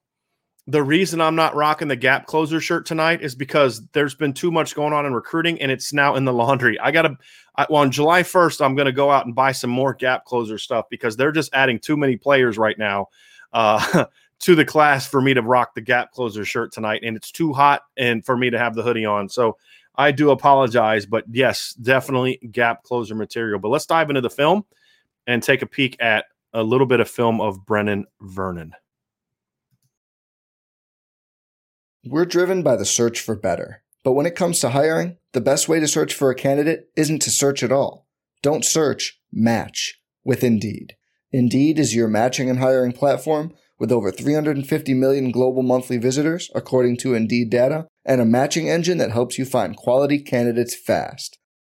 the 0.66 0.84
reason 0.84 1.20
I'm 1.20 1.36
not 1.36 1.56
rocking 1.56 1.90
the 1.90 1.96
gap 1.96 2.26
closer 2.26 2.62
shirt 2.62 2.86
tonight 2.86 3.22
is 3.22 3.36
because 3.36 3.86
there's 3.90 4.16
been 4.16 4.34
too 4.34 4.50
much 4.50 4.76
going 4.76 4.94
on 4.94 5.06
in 5.06 5.14
recruiting 5.14 5.62
and 5.62 5.70
it's 5.70 5.92
now 5.92 6.16
in 6.16 6.24
the 6.24 6.32
laundry. 6.32 6.80
I 6.80 6.92
got 6.92 7.02
to, 7.02 7.18
well, 7.70 7.82
on 7.82 7.92
July 7.92 8.24
1st, 8.24 8.64
I'm 8.64 8.76
going 8.76 8.86
to 8.86 8.94
go 8.94 9.12
out 9.12 9.26
and 9.26 9.36
buy 9.36 9.52
some 9.52 9.70
more 9.70 9.94
gap 9.94 10.24
closer 10.24 10.58
stuff 10.58 10.86
because 10.90 11.18
they're 11.18 11.34
just 11.34 11.54
adding 11.54 11.80
too 11.80 11.98
many 11.98 12.16
players 12.16 12.58
right 12.58 12.78
now 12.78 13.08
uh, 13.52 14.06
to 14.40 14.56
the 14.56 14.64
class 14.64 15.06
for 15.06 15.22
me 15.22 15.34
to 15.34 15.42
rock 15.42 15.76
the 15.76 15.82
gap 15.82 16.14
closer 16.14 16.46
shirt 16.46 16.72
tonight. 16.72 17.02
And 17.04 17.18
it's 17.18 17.32
too 17.32 17.52
hot 17.52 17.82
and 17.98 18.26
for 18.26 18.38
me 18.38 18.50
to 18.50 18.58
have 18.58 18.74
the 18.74 18.84
hoodie 18.84 19.06
on. 19.06 19.28
So 19.28 19.58
I 19.96 20.12
do 20.12 20.32
apologize, 20.32 21.06
but 21.06 21.26
yes, 21.30 21.74
definitely 21.74 22.40
gap 22.52 22.84
closer 22.84 23.16
material. 23.16 23.60
But 23.60 23.70
let's 23.70 23.86
dive 23.86 24.10
into 24.10 24.22
the 24.22 24.30
film 24.30 24.64
and 25.27 25.42
take 25.42 25.62
a 25.62 25.68
peek 25.68 25.96
at 26.00 26.25
a 26.53 26.63
little 26.63 26.88
bit 26.88 27.00
of 27.00 27.10
film 27.10 27.42
of 27.42 27.65
Brenan 27.65 28.03
Vernon. 28.22 28.74
We're 32.06 32.25
driven 32.25 32.63
by 32.63 32.75
the 32.75 32.86
search 32.86 33.20
for 33.20 33.36
better. 33.36 33.84
But 34.03 34.13
when 34.13 34.25
it 34.25 34.36
comes 34.36 34.60
to 34.60 34.72
hiring, 34.72 35.18
the 35.32 35.42
best 35.42 35.70
way 35.70 35.80
to 35.80 35.88
search 35.88 36.13
for 36.13 36.30
a 36.30 36.36
candidate 36.36 36.89
isn't 36.98 37.22
to 37.22 37.30
search 37.30 37.63
at 37.63 37.72
all. 37.72 38.08
Don't 38.42 38.65
search, 38.65 39.22
match 39.32 40.01
with 40.25 40.44
Indeed. 40.44 40.96
Indeed 41.32 41.80
is 41.80 41.96
your 41.96 42.10
matching 42.10 42.50
and 42.50 42.60
hiring 42.60 42.92
platform 42.92 43.53
with 43.80 43.92
over 43.92 44.12
350 44.12 44.94
million 44.94 45.32
global 45.32 45.63
monthly 45.63 45.98
visitors, 45.98 46.51
according 46.53 46.98
to 46.98 47.15
Indeed 47.15 47.50
data, 47.50 47.88
and 48.06 48.22
a 48.22 48.25
matching 48.25 48.70
engine 48.70 48.98
that 48.98 49.12
helps 49.12 49.39
you 49.39 49.46
find 49.46 49.75
quality 49.75 50.20
candidates 50.20 50.75
fast. 50.75 51.39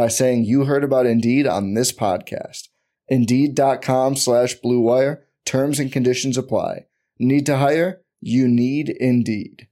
by 0.00 0.08
saying 0.08 0.46
you 0.46 0.64
heard 0.64 0.82
about 0.82 1.04
Indeed 1.04 1.46
on 1.46 1.74
this 1.74 1.92
podcast. 1.92 2.68
Indeed.com 3.08 4.16
slash 4.16 4.56
BlueWire. 4.64 5.18
Terms 5.44 5.78
and 5.78 5.92
conditions 5.92 6.38
apply. 6.38 6.86
Need 7.18 7.44
to 7.44 7.58
hire? 7.58 8.00
You 8.18 8.48
need 8.48 8.88
Indeed. 8.88 9.68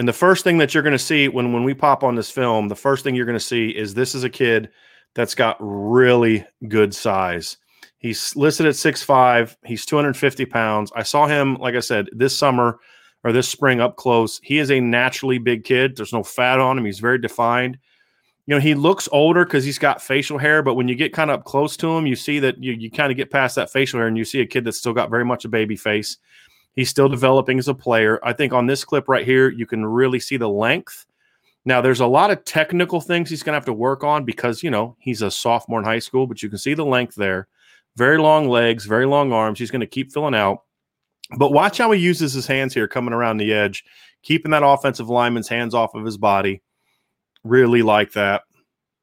And 0.00 0.08
the 0.08 0.12
first 0.12 0.42
thing 0.42 0.58
that 0.58 0.74
you're 0.74 0.82
going 0.82 0.94
to 0.94 0.98
see 0.98 1.28
when 1.28 1.52
when 1.52 1.62
we 1.62 1.74
pop 1.74 2.02
on 2.02 2.16
this 2.16 2.28
film, 2.28 2.66
the 2.66 2.74
first 2.74 3.04
thing 3.04 3.14
you're 3.14 3.24
going 3.24 3.38
to 3.38 3.44
see 3.44 3.68
is 3.68 3.94
this 3.94 4.16
is 4.16 4.24
a 4.24 4.30
kid 4.30 4.70
that's 5.14 5.36
got 5.36 5.56
really 5.60 6.44
good 6.66 6.92
size. 6.96 7.56
He's 7.98 8.34
listed 8.34 8.66
at 8.66 8.74
six 8.74 9.00
five. 9.04 9.56
He's 9.64 9.86
250 9.86 10.44
pounds. 10.46 10.90
I 10.96 11.04
saw 11.04 11.28
him, 11.28 11.54
like 11.54 11.76
I 11.76 11.80
said, 11.80 12.08
this 12.10 12.36
summer 12.36 12.80
or 13.24 13.32
this 13.32 13.48
spring 13.48 13.80
up 13.80 13.96
close. 13.96 14.40
He 14.42 14.58
is 14.58 14.70
a 14.70 14.80
naturally 14.80 15.38
big 15.38 15.64
kid. 15.64 15.96
There's 15.96 16.12
no 16.12 16.22
fat 16.22 16.58
on 16.58 16.78
him. 16.78 16.84
He's 16.84 17.00
very 17.00 17.18
defined. 17.18 17.78
You 18.46 18.56
know, 18.56 18.60
he 18.60 18.74
looks 18.74 19.08
older 19.12 19.44
because 19.44 19.64
he's 19.64 19.78
got 19.78 20.02
facial 20.02 20.36
hair, 20.36 20.62
but 20.62 20.74
when 20.74 20.88
you 20.88 20.96
get 20.96 21.12
kind 21.12 21.30
of 21.30 21.40
up 21.40 21.44
close 21.44 21.76
to 21.76 21.96
him, 21.96 22.06
you 22.06 22.16
see 22.16 22.40
that 22.40 22.62
you, 22.62 22.72
you 22.72 22.90
kind 22.90 23.12
of 23.12 23.16
get 23.16 23.30
past 23.30 23.54
that 23.54 23.70
facial 23.70 24.00
hair 24.00 24.08
and 24.08 24.18
you 24.18 24.24
see 24.24 24.40
a 24.40 24.46
kid 24.46 24.64
that's 24.64 24.78
still 24.78 24.92
got 24.92 25.10
very 25.10 25.24
much 25.24 25.44
a 25.44 25.48
baby 25.48 25.76
face. 25.76 26.18
He's 26.74 26.90
still 26.90 27.08
developing 27.08 27.58
as 27.58 27.68
a 27.68 27.74
player. 27.74 28.18
I 28.24 28.32
think 28.32 28.52
on 28.52 28.66
this 28.66 28.84
clip 28.84 29.08
right 29.08 29.24
here, 29.24 29.50
you 29.50 29.66
can 29.66 29.86
really 29.86 30.18
see 30.18 30.36
the 30.36 30.48
length. 30.48 31.06
Now, 31.64 31.80
there's 31.80 32.00
a 32.00 32.06
lot 32.06 32.32
of 32.32 32.44
technical 32.44 33.00
things 33.00 33.30
he's 33.30 33.44
going 33.44 33.52
to 33.52 33.58
have 33.58 33.66
to 33.66 33.72
work 33.72 34.02
on 34.02 34.24
because, 34.24 34.64
you 34.64 34.70
know, 34.70 34.96
he's 34.98 35.22
a 35.22 35.30
sophomore 35.30 35.78
in 35.78 35.84
high 35.84 36.00
school, 36.00 36.26
but 36.26 36.42
you 36.42 36.48
can 36.48 36.58
see 36.58 36.74
the 36.74 36.84
length 36.84 37.14
there. 37.14 37.46
Very 37.96 38.18
long 38.18 38.48
legs, 38.48 38.84
very 38.86 39.06
long 39.06 39.32
arms. 39.32 39.60
He's 39.60 39.70
going 39.70 39.80
to 39.80 39.86
keep 39.86 40.12
filling 40.12 40.34
out. 40.34 40.62
But 41.38 41.52
watch 41.52 41.78
how 41.78 41.90
he 41.92 42.00
uses 42.00 42.32
his 42.32 42.46
hands 42.46 42.74
here 42.74 42.88
coming 42.88 43.14
around 43.14 43.38
the 43.38 43.52
edge, 43.52 43.84
keeping 44.22 44.50
that 44.50 44.64
offensive 44.64 45.08
lineman's 45.08 45.48
hands 45.48 45.74
off 45.74 45.94
of 45.94 46.04
his 46.04 46.18
body. 46.18 46.62
Really 47.44 47.82
like 47.82 48.12
that. 48.12 48.42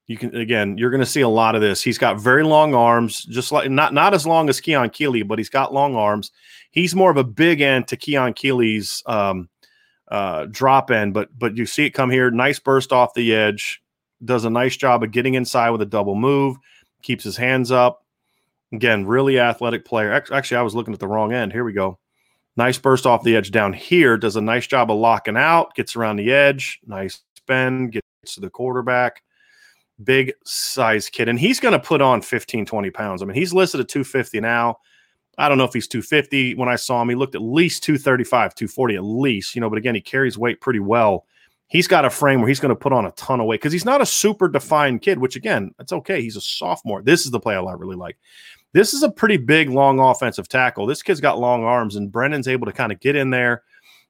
You 0.07 0.17
can 0.17 0.35
again, 0.35 0.77
you're 0.77 0.89
going 0.89 1.01
to 1.01 1.05
see 1.05 1.21
a 1.21 1.29
lot 1.29 1.53
of 1.53 1.61
this. 1.61 1.83
He's 1.83 1.99
got 1.99 2.19
very 2.19 2.43
long 2.43 2.73
arms, 2.73 3.23
just 3.25 3.51
like 3.51 3.69
not 3.69 3.93
not 3.93 4.15
as 4.15 4.25
long 4.25 4.49
as 4.49 4.59
Keon 4.59 4.89
Keeley, 4.89 5.21
but 5.21 5.37
he's 5.37 5.49
got 5.49 5.73
long 5.73 5.95
arms. 5.95 6.31
He's 6.71 6.95
more 6.95 7.11
of 7.11 7.17
a 7.17 7.23
big 7.23 7.61
end 7.61 7.87
to 7.89 7.95
Keon 7.97 8.33
Keeley's 8.33 9.03
um, 9.05 9.49
uh, 10.09 10.47
drop 10.49 10.89
end, 10.89 11.13
but 11.13 11.29
but 11.37 11.55
you 11.55 11.67
see 11.67 11.85
it 11.85 11.91
come 11.91 12.09
here. 12.09 12.31
Nice 12.31 12.57
burst 12.57 12.91
off 12.91 13.13
the 13.13 13.35
edge. 13.35 13.81
Does 14.25 14.45
a 14.45 14.49
nice 14.49 14.75
job 14.75 15.03
of 15.03 15.11
getting 15.11 15.35
inside 15.35 15.69
with 15.69 15.81
a 15.81 15.85
double 15.85 16.15
move. 16.15 16.57
Keeps 17.03 17.23
his 17.23 17.37
hands 17.37 17.71
up. 17.71 18.03
Again, 18.73 19.05
really 19.05 19.39
athletic 19.39 19.85
player. 19.85 20.11
Actually, 20.11 20.57
I 20.57 20.63
was 20.63 20.75
looking 20.75 20.93
at 20.93 20.99
the 20.99 21.07
wrong 21.07 21.33
end. 21.33 21.53
Here 21.53 21.63
we 21.63 21.73
go. 21.73 21.99
Nice 22.59 22.77
burst 22.77 23.05
off 23.05 23.23
the 23.23 23.37
edge 23.37 23.51
down 23.51 23.71
here. 23.71 24.17
Does 24.17 24.35
a 24.35 24.41
nice 24.41 24.67
job 24.67 24.91
of 24.91 24.97
locking 24.97 25.37
out. 25.37 25.73
Gets 25.75 25.95
around 25.95 26.17
the 26.17 26.29
edge. 26.29 26.77
Nice 26.85 27.23
bend. 27.47 27.93
Gets 27.93 28.35
to 28.35 28.41
the 28.41 28.49
quarterback 28.49 29.23
big 30.03 30.33
size 30.45 31.09
kid, 31.09 31.29
and 31.29 31.39
he's 31.39 31.59
going 31.59 31.71
to 31.71 31.79
put 31.79 32.01
on 32.01 32.21
15, 32.21 32.65
20 32.65 32.89
pounds. 32.91 33.21
I 33.21 33.25
mean, 33.25 33.35
he's 33.35 33.53
listed 33.53 33.79
at 33.79 33.87
250 33.87 34.39
now. 34.39 34.77
I 35.37 35.47
don't 35.47 35.57
know 35.57 35.63
if 35.63 35.73
he's 35.73 35.87
250. 35.87 36.55
When 36.55 36.69
I 36.69 36.75
saw 36.75 37.01
him, 37.01 37.09
he 37.09 37.15
looked 37.15 37.35
at 37.35 37.41
least 37.41 37.83
235, 37.83 38.55
240 38.55 38.95
at 38.95 39.03
least, 39.03 39.55
you 39.55 39.61
know, 39.61 39.69
but 39.69 39.77
again, 39.77 39.95
he 39.95 40.01
carries 40.01 40.37
weight 40.37 40.59
pretty 40.61 40.79
well. 40.79 41.25
He's 41.67 41.87
got 41.87 42.03
a 42.03 42.09
frame 42.09 42.39
where 42.41 42.49
he's 42.49 42.59
going 42.59 42.69
to 42.69 42.75
put 42.75 42.93
on 42.93 43.05
a 43.05 43.11
ton 43.11 43.39
of 43.39 43.45
weight 43.45 43.61
because 43.61 43.71
he's 43.71 43.85
not 43.85 44.01
a 44.01 44.05
super 44.05 44.49
defined 44.49 45.01
kid, 45.01 45.19
which 45.19 45.35
again, 45.35 45.71
that's 45.77 45.93
okay. 45.93 46.21
He's 46.21 46.35
a 46.35 46.41
sophomore. 46.41 47.01
This 47.01 47.25
is 47.25 47.31
the 47.31 47.39
play 47.39 47.55
I 47.55 47.73
really 47.73 47.95
like. 47.95 48.17
This 48.73 48.93
is 48.93 49.03
a 49.03 49.09
pretty 49.09 49.37
big, 49.37 49.69
long 49.69 49.99
offensive 49.99 50.47
tackle. 50.47 50.85
This 50.85 51.01
kid's 51.01 51.21
got 51.21 51.39
long 51.39 51.63
arms, 51.63 51.95
and 51.95 52.11
Brenan's 52.11 52.47
able 52.47 52.65
to 52.67 52.71
kind 52.71 52.91
of 52.91 52.99
get 52.99 53.15
in 53.15 53.29
there. 53.31 53.63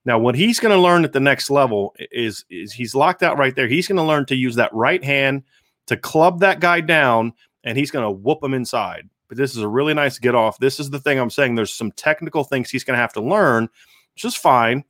Now, 0.05 0.17
what 0.17 0.35
he's 0.35 0.59
going 0.59 0.75
to 0.75 0.81
learn 0.81 1.03
at 1.03 1.13
the 1.13 1.19
next 1.19 1.49
level 1.49 1.93
is, 2.11 2.45
is 2.49 2.73
he's 2.73 2.95
locked 2.95 3.21
out 3.23 3.37
right 3.37 3.55
there. 3.55 3.67
He's 3.67 3.87
going 3.87 3.97
to 3.97 4.03
learn 4.03 4.25
to 4.27 4.35
use 4.35 4.55
that 4.55 4.73
right 4.73 5.03
hand 5.03 5.43
to 5.87 5.97
club 5.97 6.39
that 6.39 6.59
guy 6.59 6.81
down 6.81 7.33
and 7.63 7.77
he's 7.77 7.91
going 7.91 8.03
to 8.03 8.11
whoop 8.11 8.43
him 8.43 8.53
inside. 8.53 9.09
But 9.27 9.37
this 9.37 9.55
is 9.55 9.61
a 9.61 9.67
really 9.67 9.93
nice 9.93 10.17
get 10.17 10.35
off. 10.35 10.57
This 10.59 10.79
is 10.79 10.89
the 10.89 10.99
thing 10.99 11.19
I'm 11.19 11.29
saying. 11.29 11.55
There's 11.55 11.73
some 11.73 11.91
technical 11.91 12.43
things 12.43 12.69
he's 12.69 12.83
going 12.83 12.95
to 12.95 13.01
have 13.01 13.13
to 13.13 13.21
learn, 13.21 13.69
which 14.15 14.25
is 14.25 14.35
fine, 14.35 14.83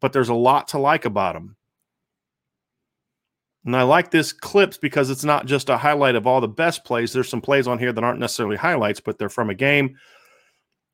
but 0.00 0.12
there's 0.12 0.28
a 0.28 0.34
lot 0.34 0.68
to 0.68 0.78
like 0.78 1.04
about 1.04 1.36
him. 1.36 1.55
And 3.66 3.74
I 3.74 3.82
like 3.82 4.12
this 4.12 4.32
clips 4.32 4.78
because 4.78 5.10
it's 5.10 5.24
not 5.24 5.46
just 5.46 5.68
a 5.68 5.76
highlight 5.76 6.14
of 6.14 6.24
all 6.24 6.40
the 6.40 6.46
best 6.46 6.84
plays. 6.84 7.12
There's 7.12 7.28
some 7.28 7.40
plays 7.40 7.66
on 7.66 7.80
here 7.80 7.92
that 7.92 8.04
aren't 8.04 8.20
necessarily 8.20 8.56
highlights, 8.56 9.00
but 9.00 9.18
they're 9.18 9.28
from 9.28 9.50
a 9.50 9.54
game, 9.54 9.96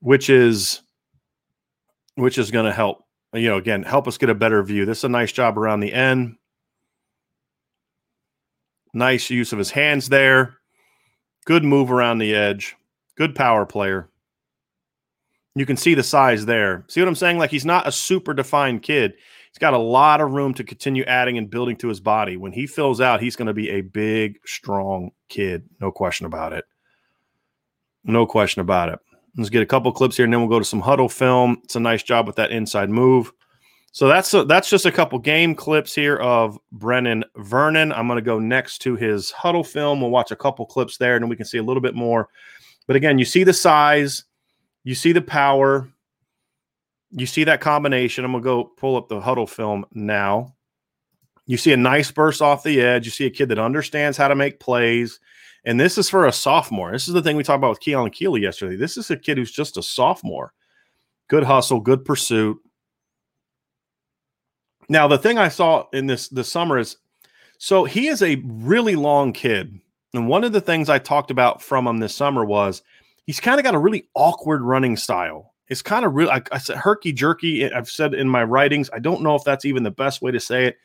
which 0.00 0.30
is 0.30 0.80
which 2.14 2.38
is 2.38 2.50
going 2.50 2.64
to 2.64 2.72
help. 2.72 3.04
You 3.34 3.48
know, 3.50 3.58
again, 3.58 3.82
help 3.82 4.08
us 4.08 4.16
get 4.16 4.30
a 4.30 4.34
better 4.34 4.62
view. 4.62 4.86
This 4.86 4.98
is 4.98 5.04
a 5.04 5.10
nice 5.10 5.32
job 5.32 5.58
around 5.58 5.80
the 5.80 5.92
end. 5.92 6.36
Nice 8.94 9.28
use 9.28 9.52
of 9.52 9.58
his 9.58 9.70
hands 9.70 10.08
there. 10.08 10.56
Good 11.44 11.64
move 11.64 11.92
around 11.92 12.18
the 12.18 12.34
edge. 12.34 12.74
Good 13.16 13.34
power 13.34 13.66
player. 13.66 14.08
You 15.54 15.66
can 15.66 15.76
see 15.76 15.94
the 15.94 16.02
size 16.02 16.46
there. 16.46 16.84
See 16.88 17.00
what 17.02 17.08
I'm 17.08 17.14
saying? 17.14 17.36
Like 17.36 17.50
he's 17.50 17.66
not 17.66 17.86
a 17.86 17.92
super 17.92 18.32
defined 18.32 18.82
kid. 18.82 19.14
He's 19.52 19.58
got 19.58 19.74
a 19.74 19.78
lot 19.78 20.22
of 20.22 20.32
room 20.32 20.54
to 20.54 20.64
continue 20.64 21.04
adding 21.04 21.36
and 21.36 21.50
building 21.50 21.76
to 21.76 21.88
his 21.88 22.00
body. 22.00 22.38
When 22.38 22.52
he 22.52 22.66
fills 22.66 23.02
out, 23.02 23.20
he's 23.20 23.36
going 23.36 23.46
to 23.46 23.52
be 23.52 23.68
a 23.68 23.82
big, 23.82 24.38
strong 24.46 25.10
kid. 25.28 25.68
No 25.78 25.92
question 25.92 26.24
about 26.24 26.54
it. 26.54 26.64
No 28.02 28.24
question 28.24 28.60
about 28.60 28.88
it. 28.88 28.98
Let's 29.36 29.50
get 29.50 29.62
a 29.62 29.66
couple 29.66 29.92
clips 29.92 30.16
here 30.16 30.24
and 30.24 30.32
then 30.32 30.40
we'll 30.40 30.48
go 30.48 30.58
to 30.58 30.64
some 30.64 30.82
Hudl 30.82 31.12
film. 31.12 31.60
It's 31.64 31.76
a 31.76 31.80
nice 31.80 32.02
job 32.02 32.26
with 32.26 32.36
that 32.36 32.50
inside 32.50 32.88
move. 32.88 33.30
So 33.94 34.08
that's 34.08 34.32
a, 34.32 34.44
that's 34.44 34.70
just 34.70 34.86
a 34.86 34.92
couple 34.92 35.18
game 35.18 35.54
clips 35.54 35.94
here 35.94 36.16
of 36.16 36.58
Brenan 36.74 37.24
Vernon. 37.36 37.92
I'm 37.92 38.06
going 38.06 38.16
to 38.16 38.22
go 38.22 38.38
next 38.38 38.78
to 38.80 38.96
his 38.96 39.30
Hudl 39.32 39.66
film. 39.66 40.00
We'll 40.00 40.08
watch 40.08 40.30
a 40.30 40.36
couple 40.36 40.64
clips 40.64 40.96
there, 40.96 41.14
and 41.14 41.22
then 41.22 41.28
we 41.28 41.36
can 41.36 41.44
see 41.44 41.58
a 41.58 41.62
little 41.62 41.82
bit 41.82 41.94
more. 41.94 42.30
But 42.86 42.96
again, 42.96 43.18
you 43.18 43.26
see 43.26 43.44
the 43.44 43.52
size, 43.52 44.24
you 44.82 44.94
see 44.94 45.12
the 45.12 45.20
power, 45.20 45.92
you 47.12 47.26
see 47.26 47.44
that 47.44 47.60
combination. 47.60 48.24
I'm 48.24 48.32
going 48.32 48.42
to 48.42 48.46
go 48.46 48.64
pull 48.64 48.96
up 48.96 49.08
the 49.08 49.20
Hudl 49.20 49.48
film 49.48 49.84
now. 49.92 50.54
You 51.46 51.56
see 51.56 51.72
a 51.72 51.76
nice 51.76 52.10
burst 52.10 52.42
off 52.42 52.62
the 52.62 52.80
edge. 52.80 53.04
You 53.04 53.10
see 53.10 53.26
a 53.26 53.30
kid 53.30 53.48
that 53.50 53.58
understands 53.58 54.16
how 54.16 54.28
to 54.28 54.34
make 54.34 54.60
plays. 54.60 55.20
And 55.64 55.78
this 55.78 55.98
is 55.98 56.08
for 56.08 56.26
a 56.26 56.32
sophomore. 56.32 56.92
This 56.92 57.08
is 57.08 57.14
the 57.14 57.22
thing 57.22 57.36
we 57.36 57.42
talked 57.42 57.58
about 57.58 57.70
with 57.70 57.80
Keon 57.80 58.10
Keeley 58.10 58.40
yesterday. 58.40 58.76
This 58.76 58.96
is 58.96 59.10
a 59.10 59.16
kid 59.16 59.38
who's 59.38 59.52
just 59.52 59.76
a 59.76 59.82
sophomore. 59.82 60.52
Good 61.28 61.44
hustle, 61.44 61.80
good 61.80 62.04
pursuit 62.04 62.58
now, 64.88 65.08
the 65.08 65.18
thing 65.18 65.38
I 65.38 65.48
saw 65.48 65.86
in 65.92 66.06
this 66.06 66.28
this 66.28 66.50
summer 66.50 66.78
is 66.78 66.96
so 67.58 67.84
he 67.84 68.08
is 68.08 68.22
a 68.22 68.42
really 68.44 68.96
long 68.96 69.32
kid. 69.32 69.80
And 70.14 70.28
one 70.28 70.44
of 70.44 70.52
the 70.52 70.60
things 70.60 70.90
I 70.90 70.98
talked 70.98 71.30
about 71.30 71.62
from 71.62 71.86
him 71.86 71.98
this 71.98 72.14
summer 72.14 72.44
was 72.44 72.82
he's 73.24 73.40
kind 73.40 73.58
of 73.58 73.64
got 73.64 73.74
a 73.74 73.78
really 73.78 74.08
awkward 74.14 74.60
running 74.62 74.96
style. 74.96 75.51
It's 75.72 75.82
kind 75.82 76.04
of 76.04 76.14
real. 76.14 76.30
I, 76.30 76.42
I 76.52 76.58
said 76.58 76.76
herky 76.76 77.12
jerky. 77.12 77.72
I've 77.72 77.90
said 77.90 78.14
in 78.14 78.28
my 78.28 78.44
writings. 78.44 78.90
I 78.92 79.00
don't 79.00 79.22
know 79.22 79.34
if 79.34 79.42
that's 79.42 79.64
even 79.64 79.82
the 79.82 79.90
best 79.90 80.22
way 80.22 80.30
to 80.30 80.38
say 80.38 80.66
it. 80.66 80.76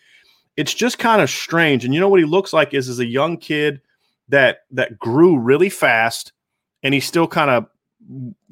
It's 0.56 0.74
just 0.74 0.98
kind 0.98 1.22
of 1.22 1.30
strange. 1.30 1.86
And 1.86 1.94
you 1.94 2.00
know 2.00 2.10
what 2.10 2.20
he 2.20 2.26
looks 2.26 2.54
like 2.54 2.74
is 2.74 2.88
is 2.88 3.00
a 3.00 3.06
young 3.06 3.38
kid 3.38 3.82
that 4.30 4.60
that 4.72 4.98
grew 4.98 5.38
really 5.38 5.70
fast, 5.70 6.34
and 6.82 6.94
he's 6.94 7.06
still 7.06 7.28
kind 7.28 7.52
of 7.52 7.68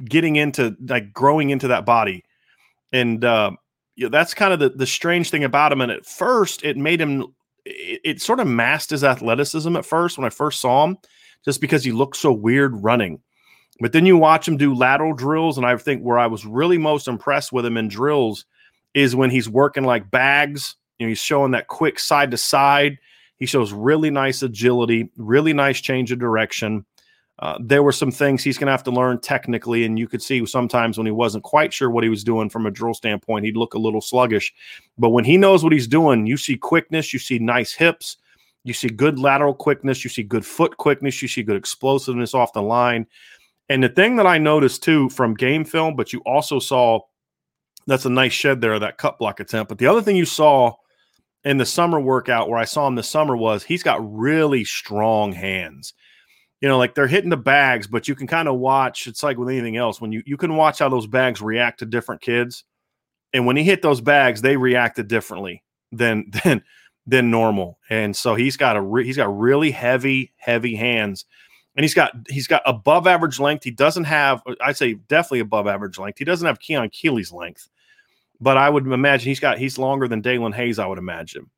getting 0.03 0.35
into 0.35 0.75
like 0.87 1.13
growing 1.13 1.49
into 1.49 1.69
that 1.69 1.85
body. 1.85 2.23
And 2.91 3.23
uh, 3.25 3.51
you 3.95 4.05
know, 4.05 4.09
that's 4.09 4.33
kind 4.33 4.53
of 4.53 4.59
the, 4.59 4.69
the 4.69 4.85
strange 4.85 5.29
thing 5.29 5.43
about 5.43 5.71
him. 5.71 5.81
And 5.81 5.91
at 5.91 6.05
first, 6.05 6.63
it 6.63 6.77
made 6.77 6.99
him, 6.99 7.25
it, 7.65 8.01
it, 8.03 8.21
sort 8.21 8.39
of 8.39 8.47
masked 8.47 8.91
his 8.91 9.03
athleticism 9.03 9.75
at 9.75 9.85
first 9.85 10.17
when 10.17 10.25
I 10.25 10.29
first 10.29 10.59
saw 10.59 10.85
him, 10.85 10.97
just 11.43 11.61
because 11.61 11.83
he 11.83 11.91
looked 11.91 12.17
so 12.17 12.31
weird 12.31 12.83
running. 12.83 13.21
But 13.79 13.91
then 13.91 14.05
you 14.05 14.17
watch 14.17 14.47
him 14.47 14.57
do 14.57 14.73
lateral 14.73 15.13
drills, 15.13 15.57
and 15.57 15.65
I 15.65 15.75
think 15.77 16.01
where 16.01 16.17
I 16.17 16.27
was 16.27 16.45
really 16.45 16.77
most 16.77 17.07
impressed 17.07 17.51
with 17.51 17.65
him 17.65 17.77
in 17.77 17.87
drills 17.87 18.45
is 18.93 19.15
when 19.15 19.29
he's 19.29 19.49
working 19.49 19.83
like 19.83 20.09
bags. 20.09 20.75
You 20.97 21.05
know, 21.05 21.09
he's 21.09 21.19
showing 21.19 21.51
that 21.51 21.67
quick 21.67 21.99
side 21.99 22.31
to 22.31 22.37
side. 22.37 22.97
He 23.37 23.45
shows 23.45 23.73
really 23.73 24.09
nice 24.09 24.41
agility, 24.41 25.09
really 25.17 25.51
nice 25.51 25.81
change 25.81 26.11
of 26.11 26.19
direction. 26.19 26.85
Uh, 27.39 27.57
there 27.59 27.83
were 27.83 27.91
some 27.91 28.11
things 28.11 28.41
he's 28.41 28.57
going 28.57 28.67
to 28.67 28.71
have 28.71 28.83
to 28.83 28.91
learn 28.91 29.19
technically, 29.19 29.83
and 29.83 29.99
you 29.99 30.07
could 30.07 30.21
see 30.21 30.45
sometimes 30.45 30.97
when 30.97 31.05
he 31.05 31.11
wasn't 31.11 31.43
quite 31.43 31.73
sure 31.73 31.89
what 31.89 32.03
he 32.05 32.09
was 32.09 32.23
doing 32.23 32.49
from 32.49 32.65
a 32.65 32.71
drill 32.71 32.93
standpoint, 32.93 33.43
he'd 33.43 33.57
look 33.57 33.73
a 33.73 33.79
little 33.79 33.99
sluggish. 33.99 34.53
But 34.97 35.09
when 35.09 35.25
he 35.25 35.35
knows 35.35 35.61
what 35.61 35.73
he's 35.73 35.87
doing, 35.87 36.25
you 36.25 36.37
see 36.37 36.55
quickness, 36.55 37.11
you 37.11 37.19
see 37.19 37.37
nice 37.37 37.73
hips, 37.73 38.15
you 38.63 38.73
see 38.73 38.87
good 38.87 39.19
lateral 39.19 39.53
quickness, 39.53 40.05
you 40.05 40.09
see 40.09 40.23
good 40.23 40.45
foot 40.45 40.77
quickness, 40.77 41.21
you 41.21 41.27
see 41.27 41.43
good 41.43 41.57
explosiveness 41.57 42.33
off 42.33 42.53
the 42.53 42.61
line. 42.61 43.05
And 43.69 43.83
the 43.83 43.89
thing 43.89 44.17
that 44.17 44.27
I 44.27 44.37
noticed 44.37 44.83
too 44.83 45.09
from 45.09 45.33
game 45.33 45.65
film, 45.65 45.95
but 45.95 46.13
you 46.13 46.21
also 46.25 46.59
saw 46.59 46.99
that's 47.87 48.05
a 48.05 48.09
nice 48.09 48.33
shed 48.33 48.61
there, 48.61 48.79
that 48.79 48.97
cut 48.97 49.19
block 49.19 49.39
attempt. 49.39 49.69
But 49.69 49.77
the 49.77 49.87
other 49.87 50.01
thing 50.01 50.15
you 50.15 50.25
saw 50.25 50.73
in 51.43 51.57
the 51.57 51.65
summer 51.65 51.99
workout 51.99 52.49
where 52.49 52.59
I 52.59 52.65
saw 52.65 52.87
him 52.87 52.95
this 52.95 53.09
summer 53.09 53.37
was 53.37 53.63
he's 53.63 53.83
got 53.83 53.99
really 54.01 54.65
strong 54.65 55.31
hands 55.31 55.93
you 56.61 56.69
know, 56.69 56.77
like 56.77 56.95
they're 56.95 57.07
hitting 57.07 57.29
the 57.29 57.37
bags, 57.37 57.87
but 57.87 58.07
you 58.07 58.15
can 58.15 58.27
kind 58.27 58.47
of 58.47 58.55
watch. 58.55 59.07
It's 59.07 59.23
like 59.23 59.37
with 59.37 59.49
anything 59.49 59.77
else 59.77 59.99
when 59.99 60.11
you 60.11 60.23
you 60.25 60.37
can 60.37 60.55
watch 60.55 60.79
how 60.79 60.89
those 60.89 61.07
bags 61.07 61.41
react 61.41 61.79
to 61.79 61.85
different 61.85 62.21
kids, 62.21 62.63
and 63.33 63.45
when 63.45 63.57
he 63.57 63.63
hit 63.63 63.81
those 63.81 64.01
bags, 64.01 64.41
they 64.41 64.57
reacted 64.57 65.07
differently 65.07 65.63
than 65.91 66.31
than 66.43 66.63
than 67.05 67.29
normal. 67.29 67.77
And 67.89 68.15
so 68.15 68.35
he's 68.35 68.57
got 68.57 68.77
a 68.77 68.81
re- 68.81 69.05
he's 69.05 69.17
got 69.17 69.37
really 69.37 69.71
heavy 69.71 70.33
heavy 70.37 70.75
hands, 70.75 71.25
and 71.75 71.83
he's 71.83 71.93
got 71.93 72.13
he's 72.29 72.47
got 72.47 72.61
above 72.65 73.07
average 73.07 73.39
length. 73.39 73.63
He 73.63 73.71
doesn't 73.71 74.05
have 74.05 74.41
I'd 74.61 74.77
say 74.77 74.93
definitely 74.93 75.39
above 75.41 75.67
average 75.67 75.97
length. 75.97 76.19
He 76.19 76.25
doesn't 76.25 76.45
have 76.45 76.59
Keon 76.59 76.89
Keeley's 76.89 77.31
length, 77.31 77.69
but 78.39 78.57
I 78.57 78.69
would 78.69 78.85
imagine 78.87 79.27
he's 79.27 79.39
got 79.39 79.57
he's 79.57 79.77
longer 79.77 80.07
than 80.07 80.21
Daelin 80.21 80.53
Hayes. 80.55 80.79
I 80.79 80.87
would 80.87 80.99
imagine. 80.99 81.49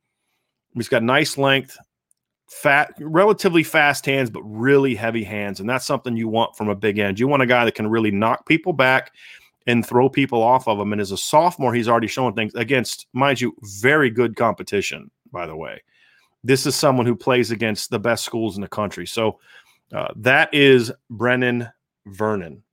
He's 0.74 0.90
got 0.90 1.04
nice 1.04 1.38
length 1.38 1.78
fat, 2.48 2.94
relatively 3.00 3.64
fast 3.64 4.06
hands, 4.06 4.30
but 4.30 4.42
really 4.44 4.96
heavy 4.96 5.24
hands. 5.24 5.60
And 5.60 5.70
that's 5.70 5.86
something 5.86 6.18
you 6.18 6.28
want 6.28 6.56
from 6.56 6.70
a 6.70 6.76
big 6.76 6.98
end. 6.98 7.20
You 7.20 7.28
want 7.28 7.44
a 7.44 7.48
guy 7.48 7.66
that 7.66 7.76
can 7.76 7.88
really 7.88 8.12
knock 8.12 8.48
people 8.48 8.74
back 8.74 9.12
and 9.68 9.86
throw 9.86 10.10
people 10.10 10.42
off 10.42 10.68
of 10.68 10.78
them. 10.78 10.94
And 10.94 11.02
as 11.02 11.12
a 11.12 11.18
sophomore, 11.18 11.74
he's 11.74 11.90
already 11.90 12.08
showing 12.08 12.34
things 12.34 12.56
against, 12.56 13.08
mind 13.14 13.42
you, 13.42 13.54
very 13.82 14.10
good 14.10 14.36
competition, 14.36 15.12
by 15.32 15.46
the 15.46 15.56
way. 15.56 15.84
This 16.44 16.66
is 16.66 16.76
someone 16.76 17.06
who 17.06 17.16
plays 17.16 17.52
against 17.52 17.90
the 17.90 18.00
best 18.00 18.24
schools 18.24 18.56
in 18.56 18.62
the 18.62 18.68
country. 18.70 19.06
So 19.06 19.40
uh, 19.94 20.14
that 20.18 20.54
is 20.54 20.92
Brenan 21.12 21.72
Vernon. 22.06 22.64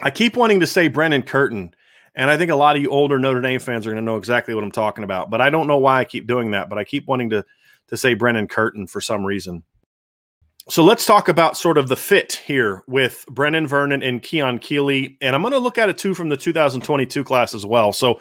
I 0.00 0.10
keep 0.10 0.36
wanting 0.36 0.60
to 0.60 0.66
say 0.66 0.88
Brennan 0.88 1.22
Curtin, 1.22 1.74
And 2.14 2.30
I 2.30 2.36
think 2.36 2.50
a 2.50 2.56
lot 2.56 2.76
of 2.76 2.82
you 2.82 2.90
older 2.90 3.18
Notre 3.18 3.40
Dame 3.40 3.60
fans 3.60 3.86
are 3.86 3.90
going 3.90 4.02
to 4.02 4.04
know 4.04 4.16
exactly 4.16 4.54
what 4.54 4.64
I'm 4.64 4.72
talking 4.72 5.04
about. 5.04 5.30
But 5.30 5.40
I 5.40 5.50
don't 5.50 5.66
know 5.66 5.78
why 5.78 6.00
I 6.00 6.04
keep 6.04 6.26
doing 6.26 6.50
that, 6.52 6.68
but 6.68 6.78
I 6.78 6.84
keep 6.84 7.06
wanting 7.06 7.30
to 7.30 7.44
to 7.88 7.96
say 7.96 8.14
Brennan 8.14 8.48
Curtin 8.48 8.86
for 8.88 9.00
some 9.00 9.24
reason. 9.24 9.62
So 10.68 10.82
let's 10.82 11.06
talk 11.06 11.28
about 11.28 11.56
sort 11.56 11.78
of 11.78 11.88
the 11.88 11.94
fit 11.94 12.42
here 12.44 12.82
with 12.88 13.24
Brenan 13.30 13.68
Vernon 13.68 14.02
and 14.02 14.20
Keon 14.20 14.58
Keeley. 14.58 15.16
And 15.20 15.36
I'm 15.36 15.42
going 15.42 15.52
to 15.52 15.60
look 15.60 15.78
at 15.78 15.88
it 15.88 15.96
too 15.96 16.12
from 16.12 16.28
the 16.28 16.36
2022 16.36 17.22
class 17.22 17.54
as 17.54 17.64
well. 17.64 17.92
So 17.92 18.20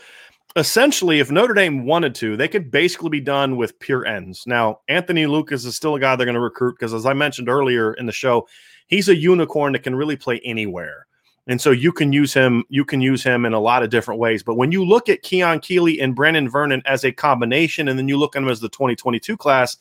essentially, 0.56 1.20
if 1.20 1.32
Notre 1.32 1.54
Dame 1.54 1.86
wanted 1.86 2.16
to, 2.16 2.38
they 2.38 2.48
could 2.48 2.72
basically 2.72 3.10
be 3.10 3.22
done 3.22 3.58
with 3.58 3.80
pure 3.80 4.06
ends. 4.06 4.44
Now, 4.48 4.80
Anthony 4.88 5.26
Lucas 5.26 5.66
is 5.66 5.76
still 5.76 5.96
a 5.96 6.00
guy 6.00 6.16
they're 6.16 6.26
going 6.26 6.36
to 6.36 6.42
recruit 6.42 6.76
because, 6.80 6.94
as 6.94 7.06
I 7.06 7.14
mentioned 7.14 7.50
earlier 7.50 7.94
in 7.94 8.06
the 8.06 8.12
show, 8.12 8.48
he's 8.88 9.10
a 9.10 9.16
unicorn 9.16 9.74
that 9.74 9.84
can 9.84 9.96
really 9.96 10.16
play 10.16 10.40
anywhere. 10.44 11.08
And 11.48 11.62
so 11.62 11.70
you 11.70 11.92
can 11.92 12.12
use 12.12 12.34
him, 12.34 12.64
you 12.70 12.84
can 12.84 13.02
use 13.02 13.24
him 13.24 13.46
in 13.46 13.54
a 13.54 13.60
lot 13.60 13.84
of 13.84 13.92
different 13.92 14.20
ways. 14.20 14.42
But 14.42 14.56
when 14.56 14.72
you 14.72 14.84
look 14.84 15.10
at 15.10 15.22
Keon 15.22 15.60
Keeley 15.60 16.00
and 16.00 16.16
Brenan 16.16 16.52
Vernon 16.52 16.82
as 16.86 17.04
a 17.04 17.12
combination, 17.12 17.88
and 17.88 18.00
then 18.00 18.08
you 18.08 18.18
look 18.18 18.36
at 18.36 18.40
them 18.40 18.50
as 18.50 18.62
the 18.62 18.70
2022 18.70 19.38
class, 19.38 19.78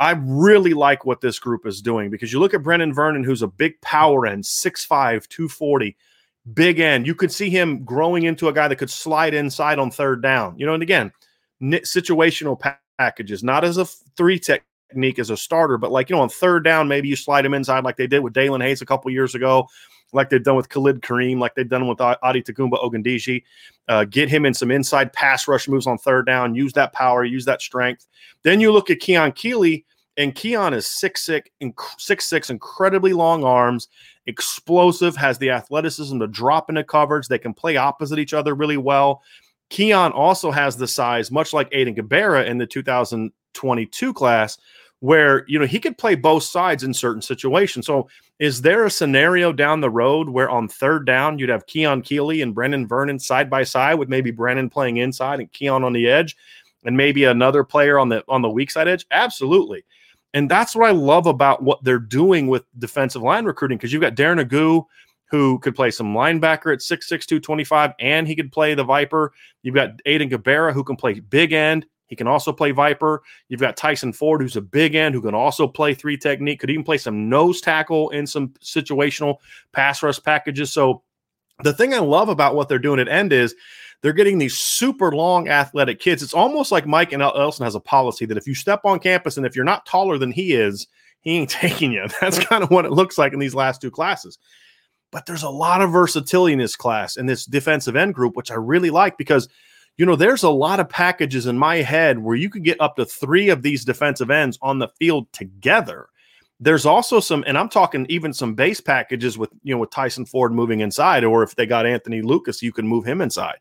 I 0.00 0.16
really 0.20 0.74
like 0.74 1.04
what 1.04 1.20
this 1.20 1.38
group 1.38 1.66
is 1.66 1.82
doing 1.82 2.10
because 2.10 2.32
you 2.32 2.40
look 2.40 2.54
at 2.54 2.62
Brenan 2.62 2.94
Vernon, 2.94 3.24
who's 3.24 3.42
a 3.42 3.48
big 3.48 3.80
power 3.80 4.26
end, 4.26 4.44
6'5, 4.44 5.28
240, 5.28 5.96
big 6.54 6.80
end. 6.80 7.06
You 7.06 7.14
could 7.14 7.32
see 7.32 7.50
him 7.50 7.84
growing 7.84 8.24
into 8.24 8.48
a 8.48 8.52
guy 8.52 8.68
that 8.68 8.76
could 8.76 8.90
slide 8.90 9.34
inside 9.34 9.78
on 9.78 9.90
third 9.90 10.22
down. 10.22 10.58
You 10.58 10.66
know, 10.66 10.74
and 10.74 10.82
again, 10.82 11.12
situational 11.62 12.60
packages, 12.98 13.42
not 13.42 13.64
as 13.64 13.78
a 13.78 13.84
three 14.16 14.38
technique 14.38 15.18
as 15.18 15.30
a 15.30 15.36
starter, 15.36 15.78
but 15.78 15.90
like, 15.90 16.08
you 16.10 16.16
know, 16.16 16.22
on 16.22 16.28
third 16.28 16.64
down, 16.64 16.88
maybe 16.88 17.08
you 17.08 17.16
slide 17.16 17.44
him 17.44 17.54
inside 17.54 17.84
like 17.84 17.96
they 17.96 18.06
did 18.06 18.20
with 18.20 18.32
Daelin 18.32 18.62
Hayes 18.62 18.82
a 18.82 18.86
couple 18.86 19.10
years 19.10 19.34
ago, 19.34 19.68
like 20.12 20.30
they've 20.30 20.42
done 20.42 20.56
with 20.56 20.68
Khalid 20.68 21.02
Kareem, 21.02 21.38
like 21.38 21.54
they've 21.54 21.68
done 21.68 21.86
with 21.86 21.98
Adetokunbo 21.98 22.82
Ogundeji. 22.82 23.42
Uh, 23.88 24.04
get 24.04 24.28
him 24.28 24.46
in 24.46 24.54
some 24.54 24.70
inside 24.70 25.12
pass 25.12 25.48
rush 25.48 25.68
moves 25.68 25.86
on 25.86 25.98
third 25.98 26.26
down, 26.26 26.54
use 26.54 26.72
that 26.74 26.92
power, 26.92 27.24
use 27.24 27.44
that 27.44 27.60
strength. 27.60 28.06
Then 28.42 28.60
you 28.60 28.72
look 28.72 28.90
at 28.90 29.00
Keon 29.00 29.32
Keeley, 29.32 29.84
and 30.18 30.34
Keon 30.34 30.74
is 30.74 30.86
six 30.86 31.22
six, 31.22 31.48
six 31.96 32.26
six, 32.26 32.50
incredibly 32.50 33.12
long 33.12 33.44
arms, 33.44 33.88
explosive, 34.26 35.16
has 35.16 35.38
the 35.38 35.50
athleticism 35.50 36.18
to 36.18 36.26
drop 36.26 36.68
into 36.68 36.82
coverage. 36.84 37.28
They 37.28 37.38
can 37.38 37.54
play 37.54 37.76
opposite 37.76 38.18
each 38.18 38.34
other 38.34 38.54
really 38.54 38.76
well. 38.76 39.22
Keon 39.70 40.12
also 40.12 40.50
has 40.50 40.76
the 40.76 40.88
size, 40.88 41.30
much 41.30 41.52
like 41.52 41.70
Aiden 41.70 41.96
Gobaira 41.96 42.44
in 42.46 42.58
the 42.58 42.66
2022 42.66 44.12
class, 44.12 44.58
where 44.98 45.44
you 45.46 45.56
know 45.56 45.66
he 45.66 45.78
could 45.78 45.96
play 45.96 46.16
both 46.16 46.42
sides 46.42 46.82
in 46.82 46.92
certain 46.92 47.22
situations. 47.22 47.86
So, 47.86 48.08
is 48.40 48.60
there 48.62 48.86
a 48.86 48.90
scenario 48.90 49.52
down 49.52 49.80
the 49.80 49.90
road 49.90 50.30
where 50.30 50.50
on 50.50 50.66
third 50.66 51.06
down 51.06 51.38
you'd 51.38 51.48
have 51.48 51.66
Keon 51.66 52.02
Keeley 52.02 52.42
and 52.42 52.56
Brenan 52.56 52.88
Vernon 52.88 53.20
side 53.20 53.48
by 53.48 53.62
side, 53.62 53.94
with 53.94 54.08
maybe 54.08 54.32
Brenan 54.32 54.72
playing 54.72 54.96
inside 54.96 55.38
and 55.38 55.52
Keon 55.52 55.84
on 55.84 55.92
the 55.92 56.08
edge, 56.08 56.36
and 56.84 56.96
maybe 56.96 57.22
another 57.22 57.62
player 57.62 58.00
on 58.00 58.08
the 58.08 58.24
on 58.26 58.42
the 58.42 58.50
weak 58.50 58.72
side 58.72 58.88
edge? 58.88 59.06
Absolutely. 59.12 59.84
And 60.34 60.50
that's 60.50 60.76
what 60.76 60.88
I 60.88 60.92
love 60.92 61.26
about 61.26 61.62
what 61.62 61.82
they're 61.84 61.98
doing 61.98 62.48
with 62.48 62.64
defensive 62.78 63.22
line 63.22 63.44
recruiting 63.44 63.78
because 63.78 63.92
you've 63.92 64.02
got 64.02 64.14
Darren 64.14 64.44
Agu, 64.44 64.84
who 65.30 65.58
could 65.58 65.74
play 65.74 65.90
some 65.90 66.14
linebacker 66.14 66.72
at 66.72 66.80
6'6, 66.80 67.08
225, 67.08 67.92
and 68.00 68.26
he 68.26 68.36
could 68.36 68.52
play 68.52 68.74
the 68.74 68.84
Viper. 68.84 69.32
You've 69.62 69.74
got 69.74 70.02
Aiden 70.06 70.30
Gobaira, 70.30 70.72
who 70.72 70.84
can 70.84 70.96
play 70.96 71.20
big 71.20 71.52
end. 71.52 71.86
He 72.06 72.16
can 72.16 72.26
also 72.26 72.52
play 72.52 72.70
Viper. 72.70 73.22
You've 73.48 73.60
got 73.60 73.76
Tyson 73.76 74.14
Ford, 74.14 74.40
who's 74.40 74.56
a 74.56 74.62
big 74.62 74.94
end, 74.94 75.14
who 75.14 75.20
can 75.20 75.34
also 75.34 75.68
play 75.68 75.92
three 75.92 76.16
technique, 76.16 76.60
could 76.60 76.70
even 76.70 76.84
play 76.84 76.98
some 76.98 77.28
nose 77.28 77.60
tackle 77.60 78.08
in 78.10 78.26
some 78.26 78.48
situational 78.62 79.36
pass 79.72 80.02
rush 80.02 80.22
packages. 80.22 80.72
So 80.72 81.02
the 81.62 81.74
thing 81.74 81.92
I 81.92 81.98
love 81.98 82.28
about 82.30 82.54
what 82.54 82.68
they're 82.68 82.78
doing 82.78 83.00
at 83.00 83.08
end 83.08 83.32
is 83.32 83.54
they're 84.02 84.12
getting 84.12 84.38
these 84.38 84.56
super 84.56 85.12
long 85.12 85.48
athletic 85.48 85.98
kids. 85.98 86.22
It's 86.22 86.34
almost 86.34 86.70
like 86.70 86.86
Mike 86.86 87.12
and 87.12 87.22
Elston 87.22 87.64
has 87.64 87.74
a 87.74 87.80
policy 87.80 88.26
that 88.26 88.38
if 88.38 88.46
you 88.46 88.54
step 88.54 88.80
on 88.84 89.00
campus 89.00 89.36
and 89.36 89.44
if 89.44 89.56
you're 89.56 89.64
not 89.64 89.86
taller 89.86 90.18
than 90.18 90.30
he 90.32 90.52
is, 90.52 90.86
he 91.20 91.38
ain't 91.38 91.50
taking 91.50 91.92
you. 91.92 92.06
That's 92.20 92.38
kind 92.38 92.62
of 92.62 92.70
what 92.70 92.84
it 92.84 92.92
looks 92.92 93.18
like 93.18 93.32
in 93.32 93.38
these 93.38 93.54
last 93.54 93.80
two 93.80 93.90
classes. 93.90 94.38
But 95.10 95.26
there's 95.26 95.42
a 95.42 95.50
lot 95.50 95.80
of 95.80 95.90
versatility 95.90 96.52
in 96.52 96.58
this 96.58 96.76
class 96.76 97.16
and 97.16 97.28
this 97.28 97.46
defensive 97.46 97.96
end 97.96 98.14
group, 98.14 98.36
which 98.36 98.50
I 98.50 98.56
really 98.56 98.90
like 98.90 99.16
because, 99.16 99.48
you 99.96 100.04
know, 100.04 100.16
there's 100.16 100.42
a 100.42 100.50
lot 100.50 100.80
of 100.80 100.88
packages 100.88 101.46
in 101.46 101.58
my 101.58 101.76
head 101.76 102.18
where 102.18 102.36
you 102.36 102.50
could 102.50 102.62
get 102.62 102.80
up 102.80 102.96
to 102.96 103.06
three 103.06 103.48
of 103.48 103.62
these 103.62 103.84
defensive 103.84 104.30
ends 104.30 104.58
on 104.60 104.78
the 104.78 104.88
field 104.98 105.32
together 105.32 106.08
there's 106.60 106.86
also 106.86 107.20
some, 107.20 107.44
and 107.46 107.56
I'm 107.56 107.68
talking 107.68 108.06
even 108.08 108.32
some 108.32 108.54
base 108.54 108.80
packages 108.80 109.38
with 109.38 109.50
you 109.62 109.74
know 109.74 109.78
with 109.78 109.90
Tyson 109.90 110.24
Ford 110.24 110.52
moving 110.52 110.80
inside, 110.80 111.24
or 111.24 111.42
if 111.42 111.54
they 111.54 111.66
got 111.66 111.86
Anthony 111.86 112.22
Lucas, 112.22 112.62
you 112.62 112.72
can 112.72 112.86
move 112.86 113.04
him 113.04 113.20
inside. 113.20 113.58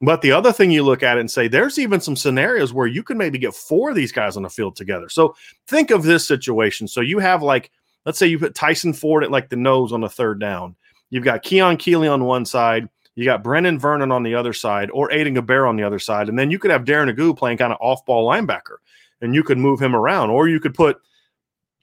But 0.00 0.22
the 0.22 0.30
other 0.30 0.52
thing 0.52 0.70
you 0.70 0.84
look 0.84 1.02
at 1.02 1.18
and 1.18 1.28
say, 1.28 1.48
there's 1.48 1.78
even 1.78 2.00
some 2.00 2.14
scenarios 2.14 2.72
where 2.72 2.86
you 2.86 3.02
can 3.02 3.18
maybe 3.18 3.38
get 3.38 3.54
four 3.54 3.90
of 3.90 3.96
these 3.96 4.12
guys 4.12 4.36
on 4.36 4.44
the 4.44 4.50
field 4.50 4.76
together. 4.76 5.08
So 5.08 5.34
think 5.66 5.90
of 5.90 6.04
this 6.04 6.26
situation. 6.26 6.86
So 6.86 7.00
you 7.00 7.18
have 7.18 7.42
like, 7.42 7.72
let's 8.06 8.16
say 8.16 8.28
you 8.28 8.38
put 8.38 8.54
Tyson 8.54 8.92
Ford 8.92 9.24
at 9.24 9.32
like 9.32 9.48
the 9.48 9.56
nose 9.56 9.92
on 9.92 10.00
the 10.00 10.08
third 10.08 10.38
down. 10.38 10.76
You've 11.10 11.24
got 11.24 11.42
Keon 11.42 11.78
Keeley 11.78 12.06
on 12.06 12.24
one 12.24 12.44
side. 12.44 12.88
You 13.16 13.24
got 13.24 13.42
Brenan 13.42 13.80
Vernon 13.80 14.12
on 14.12 14.22
the 14.22 14.36
other 14.36 14.52
side, 14.52 14.90
or 14.92 15.08
Aiden 15.08 15.36
Gobaira 15.36 15.68
on 15.68 15.74
the 15.74 15.82
other 15.82 15.98
side. 15.98 16.28
And 16.28 16.38
then 16.38 16.52
you 16.52 16.60
could 16.60 16.70
have 16.70 16.84
Darren 16.84 17.12
Agu 17.12 17.36
playing 17.36 17.58
kind 17.58 17.72
of 17.72 17.78
off 17.80 18.06
ball 18.06 18.30
linebacker, 18.30 18.76
and 19.20 19.34
you 19.34 19.42
could 19.42 19.58
move 19.58 19.82
him 19.82 19.96
around. 19.96 20.30
Or 20.30 20.46
you 20.46 20.60
could 20.60 20.74
put 20.74 21.00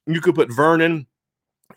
you 0.07 0.21
could 0.21 0.35
put 0.35 0.53
Vernon 0.53 1.07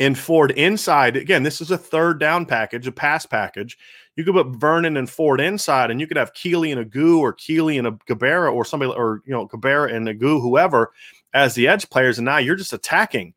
and 0.01 0.19
Ford 0.19 0.51
inside. 0.53 1.17
Again, 1.17 1.43
this 1.43 1.61
is 1.61 1.71
a 1.71 1.79
third 1.79 2.21
down 2.21 2.47
package, 2.47 2.87
a 2.87 2.93
pass 2.93 3.27
package. 3.27 3.79
You 4.17 4.25
could 4.25 4.35
put 4.35 4.61
Vernon 4.61 4.97
and 4.97 5.09
Ford 5.09 5.41
inside, 5.41 5.91
and 5.91 6.01
you 6.01 6.07
could 6.07 6.17
have 6.17 6.35
Keely 6.35 6.73
and 6.73 6.91
Agu 6.91 7.19
or 7.19 7.33
Keely 7.33 7.79
and 7.79 7.87
a 7.87 7.93
Gobaira 7.93 8.53
or 8.53 8.64
somebody 8.64 8.93
or 8.93 9.23
you 9.25 9.33
know 9.33 9.47
Gobaira 9.47 9.93
and 9.95 10.07
Agu, 10.07 10.41
whoever, 10.41 10.93
as 11.33 11.55
the 11.55 11.69
edge 11.69 11.88
players, 11.91 12.19
and 12.19 12.25
now 12.25 12.38
you're 12.38 12.57
just 12.57 12.73
attacking. 12.73 13.35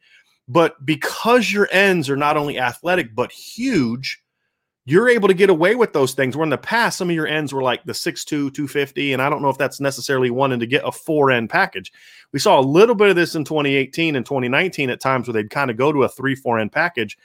But 0.48 0.86
because 0.86 1.52
your 1.52 1.70
ends 1.72 2.10
are 2.10 2.18
not 2.18 2.36
only 2.36 2.60
athletic 2.60 3.16
but 3.16 3.32
huge, 3.32 4.22
you're 4.86 5.10
able 5.10 5.28
to 5.28 5.34
get 5.34 5.50
away 5.50 5.76
with 5.76 5.94
those 5.94 6.14
things. 6.14 6.36
Where 6.36 6.44
in 6.44 6.50
the 6.50 6.58
past, 6.58 6.98
some 6.98 7.10
of 7.10 7.16
your 7.16 7.28
ends 7.28 7.54
were 7.54 7.62
like 7.62 7.84
the 7.84 7.94
6'2, 7.94 8.26
250, 8.28 9.14
and 9.14 9.22
I 9.22 9.30
don't 9.30 9.42
know 9.42 9.50
if 9.50 9.58
that's 9.58 9.80
necessarily 9.80 10.32
wanting 10.32 10.60
to 10.60 10.66
get 10.66 10.84
a 10.86 10.92
four 10.92 11.32
end 11.32 11.50
package. 11.50 11.92
We 12.32 12.40
saw 12.40 12.60
a 12.60 12.62
little 12.62 12.96
bit 12.96 13.10
of 13.10 13.16
this 13.16 13.36
in 13.36 13.44
2018 13.44 14.16
and 14.16 14.26
2019 14.26 14.90
at 14.90 15.00
times 15.00 15.28
where 15.28 15.34
they'd 15.34 15.50
kind 15.50 15.70
of 15.70 15.78
go 15.78 15.92
to 15.92 16.04
a 16.04 16.10
three, 16.10 16.36
four 16.36 16.60
end 16.60 16.72
package. 16.72 17.18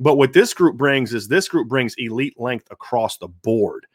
But 0.00 0.16
what 0.16 0.32
this 0.32 0.52
group 0.52 0.76
brings 0.76 1.14
is 1.14 1.28
this 1.28 1.48
group 1.48 1.68
brings 1.68 1.94
elite 1.98 2.38
length 2.38 2.66
across 2.70 3.16
the 3.18 3.28
board. 3.28 3.86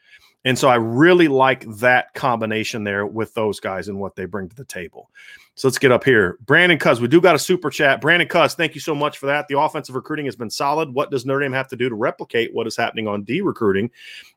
And 0.44 0.58
so 0.58 0.68
I 0.68 0.76
really 0.76 1.28
like 1.28 1.66
that 1.76 2.14
combination 2.14 2.82
there 2.82 3.06
with 3.06 3.34
those 3.34 3.60
guys 3.60 3.88
and 3.88 3.98
what 3.98 4.16
they 4.16 4.24
bring 4.24 4.48
to 4.48 4.56
the 4.56 4.64
table. 4.64 5.10
So 5.54 5.68
let's 5.68 5.78
get 5.78 5.92
up 5.92 6.04
here. 6.04 6.38
Brandon 6.46 6.78
Cuz, 6.78 7.02
we 7.02 7.08
do 7.08 7.20
got 7.20 7.34
a 7.34 7.38
super 7.38 7.68
chat. 7.68 8.00
Brandon 8.00 8.26
Cuz, 8.26 8.54
thank 8.54 8.74
you 8.74 8.80
so 8.80 8.94
much 8.94 9.18
for 9.18 9.26
that. 9.26 9.46
The 9.48 9.58
offensive 9.58 9.94
recruiting 9.94 10.24
has 10.24 10.36
been 10.36 10.48
solid. 10.48 10.94
What 10.94 11.10
does 11.10 11.26
Notre 11.26 11.40
Dame 11.40 11.52
have 11.52 11.68
to 11.68 11.76
do 11.76 11.90
to 11.90 11.94
replicate 11.94 12.54
what 12.54 12.66
is 12.66 12.76
happening 12.76 13.06
on 13.06 13.24
D 13.24 13.42
recruiting? 13.42 13.90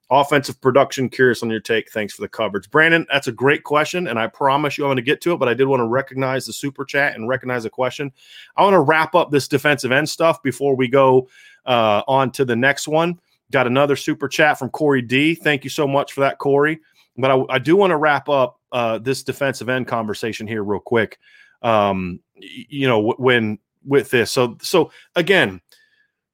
Offensive 0.09 0.59
production, 0.59 1.07
curious 1.07 1.41
on 1.41 1.49
your 1.49 1.61
take. 1.61 1.89
Thanks 1.89 2.13
for 2.13 2.21
the 2.21 2.27
coverage. 2.27 2.69
Brandon, 2.69 3.07
that's 3.09 3.27
a 3.27 3.31
great 3.31 3.63
question. 3.63 4.07
And 4.07 4.19
I 4.19 4.27
promise 4.27 4.77
you 4.77 4.83
I'm 4.83 4.89
going 4.89 4.97
to 4.97 5.01
get 5.01 5.21
to 5.21 5.31
it, 5.31 5.37
but 5.37 5.47
I 5.47 5.53
did 5.53 5.67
want 5.67 5.79
to 5.79 5.87
recognize 5.87 6.45
the 6.45 6.51
super 6.51 6.83
chat 6.83 7.15
and 7.15 7.29
recognize 7.29 7.63
the 7.63 7.69
question. 7.69 8.11
I 8.57 8.63
want 8.63 8.73
to 8.73 8.81
wrap 8.81 9.15
up 9.15 9.31
this 9.31 9.47
defensive 9.47 9.93
end 9.93 10.09
stuff 10.09 10.43
before 10.43 10.75
we 10.75 10.89
go 10.89 11.29
uh, 11.65 12.01
on 12.05 12.31
to 12.31 12.43
the 12.43 12.55
next 12.55 12.89
one. 12.89 13.17
Got 13.53 13.67
another 13.67 13.95
super 13.95 14.27
chat 14.27 14.57
from 14.57 14.71
Corey 14.71 15.03
D. 15.03 15.35
Thank 15.35 15.63
you 15.63 15.69
so 15.69 15.87
much 15.87 16.11
for 16.11 16.21
that, 16.21 16.39
Corey. 16.39 16.79
But 17.15 17.29
I, 17.29 17.43
I 17.51 17.59
do 17.59 17.75
want 17.75 17.91
to 17.91 17.97
wrap 17.97 18.27
up 18.27 18.59
uh, 18.71 18.97
this 18.97 19.21
defensive 19.21 19.69
end 19.69 19.87
conversation 19.87 20.47
here 20.47 20.63
real 20.63 20.79
quick. 20.79 21.19
Um, 21.61 22.19
you 22.35 22.87
know, 22.87 23.13
when 23.19 23.59
with 23.85 24.09
this, 24.09 24.31
so 24.31 24.57
so 24.59 24.91
again, 25.15 25.61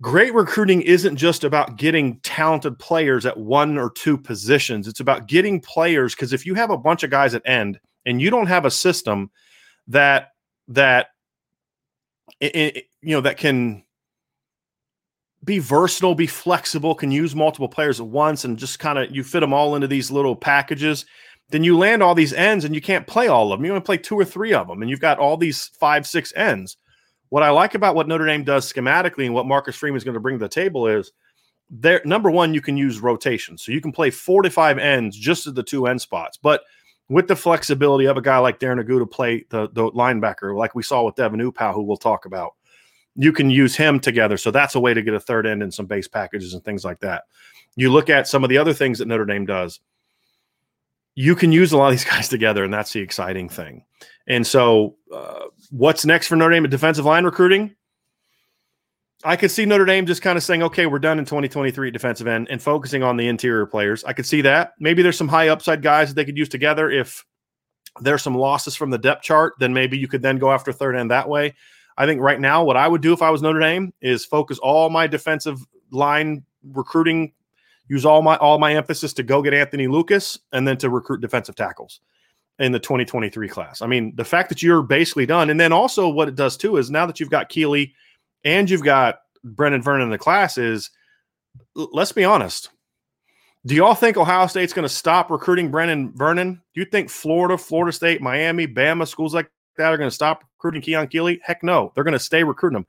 great 0.01 0.33
recruiting 0.33 0.81
isn't 0.81 1.17
just 1.17 1.43
about 1.43 1.75
getting 1.75 2.21
talented 2.21 2.79
players 2.79 3.25
at 3.25 3.37
one 3.37 3.77
or 3.77 3.91
two 3.91 4.17
positions. 4.17 4.87
It's 4.87 5.01
about 5.01 5.27
getting 5.27 5.59
players 5.59 6.15
because 6.15 6.31
if 6.31 6.45
you 6.45 6.55
have 6.55 6.69
a 6.69 6.77
bunch 6.77 7.03
of 7.03 7.09
guys 7.09 7.35
at 7.35 7.41
end 7.45 7.81
and 8.05 8.21
you 8.21 8.29
don't 8.29 8.47
have 8.47 8.63
a 8.63 8.71
system 8.71 9.29
that 9.89 10.29
that 10.69 11.07
it, 12.39 12.55
it, 12.55 12.85
you 13.01 13.13
know 13.13 13.21
that 13.21 13.35
can 13.35 13.83
be 15.45 15.59
versatile, 15.59 16.15
be 16.15 16.27
flexible, 16.27 16.95
can 16.95 17.11
use 17.11 17.35
multiple 17.35 17.69
players 17.69 17.99
at 17.99 18.07
once, 18.07 18.43
and 18.45 18.57
just 18.57 18.79
kind 18.79 18.99
of 18.99 19.15
you 19.15 19.23
fit 19.23 19.39
them 19.39 19.53
all 19.53 19.75
into 19.75 19.87
these 19.87 20.11
little 20.11 20.35
packages 20.35 21.05
then 21.49 21.63
you 21.63 21.77
land 21.77 22.03
all 22.03 22.15
these 22.15 22.33
ends 22.33 22.63
and 22.63 22.75
you 22.75 22.81
can't 22.81 23.07
play 23.07 23.27
all 23.27 23.51
of 23.51 23.59
them. 23.59 23.65
You 23.65 23.71
only 23.71 23.81
play 23.81 23.97
two 23.97 24.17
or 24.17 24.25
three 24.25 24.53
of 24.53 24.67
them, 24.67 24.81
and 24.81 24.89
you've 24.89 24.99
got 24.99 25.19
all 25.19 25.37
these 25.37 25.67
five, 25.79 26.05
six 26.05 26.31
ends. 26.35 26.77
What 27.29 27.43
I 27.43 27.49
like 27.49 27.75
about 27.75 27.95
what 27.95 28.07
Notre 28.07 28.25
Dame 28.25 28.43
does 28.43 28.71
schematically 28.71 29.25
and 29.25 29.33
what 29.33 29.45
Marcus 29.45 29.75
Freeman 29.75 29.97
is 29.97 30.03
going 30.03 30.13
to 30.13 30.19
bring 30.19 30.37
to 30.37 30.45
the 30.45 30.49
table 30.49 30.87
is 30.87 31.11
there. 31.69 32.01
Number 32.05 32.31
one, 32.31 32.53
you 32.53 32.61
can 32.61 32.77
use 32.77 32.99
rotation, 32.99 33.57
so 33.57 33.71
you 33.71 33.81
can 33.81 33.91
play 33.91 34.09
four 34.09 34.41
to 34.41 34.49
five 34.49 34.77
ends 34.77 35.17
just 35.17 35.47
at 35.47 35.55
the 35.55 35.63
two 35.63 35.87
end 35.87 36.01
spots, 36.01 36.37
but 36.37 36.61
with 37.07 37.27
the 37.27 37.35
flexibility 37.35 38.05
of 38.05 38.17
a 38.17 38.21
guy 38.21 38.37
like 38.37 38.59
Darren 38.59 38.83
Agu 38.83 38.99
to 38.99 39.05
play 39.05 39.43
the, 39.49 39.67
the 39.73 39.89
linebacker, 39.91 40.55
like 40.55 40.75
we 40.75 40.83
saw 40.83 41.03
with 41.03 41.15
Devin 41.15 41.39
Upau, 41.39 41.73
who 41.73 41.81
we'll 41.81 41.97
talk 41.97 42.25
about, 42.25 42.53
you 43.19 43.33
can 43.33 43.49
use 43.49 43.75
him 43.75 43.99
together. 43.99 44.37
So 44.37 44.49
that's 44.49 44.75
a 44.75 44.79
way 44.79 44.93
to 44.93 45.01
get 45.01 45.13
a 45.13 45.19
third 45.19 45.45
end 45.45 45.61
and 45.61 45.73
some 45.73 45.85
base 45.85 46.07
packages 46.07 46.53
and 46.53 46.63
things 46.63 46.85
like 46.85 46.99
that. 47.01 47.23
you 47.75 47.91
look 47.91 48.09
at 48.09 48.27
some 48.27 48.43
of 48.45 48.49
the 48.49 48.57
other 48.57 48.73
things 48.73 48.97
that 48.99 49.09
Notre 49.09 49.25
Dame 49.25 49.45
does, 49.45 49.81
you 51.15 51.35
can 51.35 51.51
use 51.51 51.73
a 51.73 51.77
lot 51.77 51.87
of 51.87 51.91
these 51.91 52.05
guys 52.09 52.29
together, 52.29 52.63
and 52.63 52.73
that's 52.73 52.93
the 52.93 53.01
exciting 53.01 53.49
thing. 53.49 53.83
And 54.27 54.47
so, 54.47 54.95
uh, 55.13 55.47
what's 55.69 56.05
next 56.05 56.27
for 56.27 56.37
Notre 56.37 56.51
Dame 56.51 56.63
at 56.63 56.71
defensive 56.71 57.03
line 57.03 57.25
recruiting? 57.25 57.75
I 59.25 59.35
could 59.35 59.51
see 59.51 59.65
Notre 59.65 59.85
Dame 59.85 60.05
just 60.05 60.21
kind 60.21 60.37
of 60.37 60.43
saying, 60.43 60.63
okay, 60.63 60.85
we're 60.85 60.99
done 60.99 61.19
in 61.19 61.25
2023 61.25 61.91
defensive 61.91 62.25
end 62.27 62.47
and 62.49 62.61
focusing 62.61 63.03
on 63.03 63.17
the 63.17 63.27
interior 63.27 63.65
players. 63.65 64.05
I 64.05 64.13
could 64.13 64.25
see 64.25 64.41
that. 64.43 64.71
Maybe 64.79 65.03
there's 65.03 65.17
some 65.17 65.27
high 65.27 65.49
upside 65.49 65.81
guys 65.81 66.07
that 66.07 66.13
they 66.13 66.23
could 66.23 66.37
use 66.37 66.47
together. 66.47 66.89
If 66.89 67.25
there's 67.99 68.21
some 68.21 68.35
losses 68.35 68.77
from 68.77 68.91
the 68.91 68.97
depth 68.97 69.23
chart, 69.23 69.55
then 69.59 69.73
maybe 69.73 69.97
you 69.97 70.07
could 70.07 70.21
then 70.21 70.37
go 70.37 70.53
after 70.53 70.71
third 70.71 70.95
end 70.95 71.11
that 71.11 71.27
way. 71.27 71.53
I 71.99 72.07
think 72.07 72.19
right 72.19 72.39
now, 72.39 72.63
what 72.63 72.77
I 72.77 72.87
would 72.87 73.01
do 73.01 73.13
if 73.13 73.21
I 73.21 73.29
was 73.29 73.43
Notre 73.43 73.59
Dame 73.59 73.93
is 74.01 74.25
focus 74.25 74.57
all 74.57 74.89
my 74.89 75.05
defensive 75.05 75.59
line 75.91 76.43
recruiting, 76.63 77.33
use 77.87 78.05
all 78.05 78.23
my 78.23 78.37
all 78.37 78.57
my 78.57 78.73
emphasis 78.73 79.13
to 79.13 79.23
go 79.23 79.43
get 79.43 79.53
Anthony 79.53 79.87
Lucas 79.87 80.39
and 80.51 80.67
then 80.67 80.77
to 80.77 80.89
recruit 80.89 81.21
defensive 81.21 81.55
tackles 81.55 81.99
in 82.57 82.71
the 82.71 82.79
2023 82.79 83.47
class. 83.47 83.83
I 83.83 83.87
mean, 83.87 84.15
the 84.15 84.25
fact 84.25 84.49
that 84.49 84.63
you're 84.63 84.81
basically 84.81 85.27
done, 85.27 85.51
and 85.51 85.59
then 85.59 85.71
also 85.71 86.09
what 86.09 86.27
it 86.27 86.35
does 86.35 86.57
too 86.57 86.77
is 86.77 86.89
now 86.89 87.05
that 87.05 87.19
you've 87.19 87.29
got 87.29 87.49
Keeley– 87.49 87.93
and 88.43 88.69
you've 88.69 88.83
got 88.83 89.19
Brenan 89.45 89.83
Vernon 89.83 90.03
in 90.03 90.09
the 90.09 90.17
class 90.17 90.57
is 90.57 90.89
let's 91.75 92.11
be 92.11 92.23
honest. 92.23 92.69
Do 93.65 93.75
y'all 93.75 93.95
think 93.95 94.15
Ohio 94.15 94.47
State's 94.47 94.73
going 94.73 94.87
to 94.87 94.93
stop 94.93 95.29
recruiting 95.29 95.71
Brenan 95.71 96.13
Vernon? 96.15 96.61
Do 96.73 96.79
you 96.79 96.85
think 96.85 97.09
Florida, 97.09 97.57
Florida 97.57 97.91
State, 97.91 98.21
Miami, 98.21 98.65
Bama, 98.65 99.05
schools 99.05 99.33
like 99.33 99.51
that 99.77 99.91
are 99.91 99.97
going 99.97 100.09
to 100.09 100.15
stop 100.15 100.45
recruiting 100.59 100.81
Keon 100.81 101.07
Keeley? 101.07 101.39
Heck 101.43 101.63
no. 101.63 101.91
They're 101.95 102.03
going 102.03 102.13
to 102.13 102.19
stay 102.19 102.43
recruiting 102.43 102.77
him. 102.77 102.85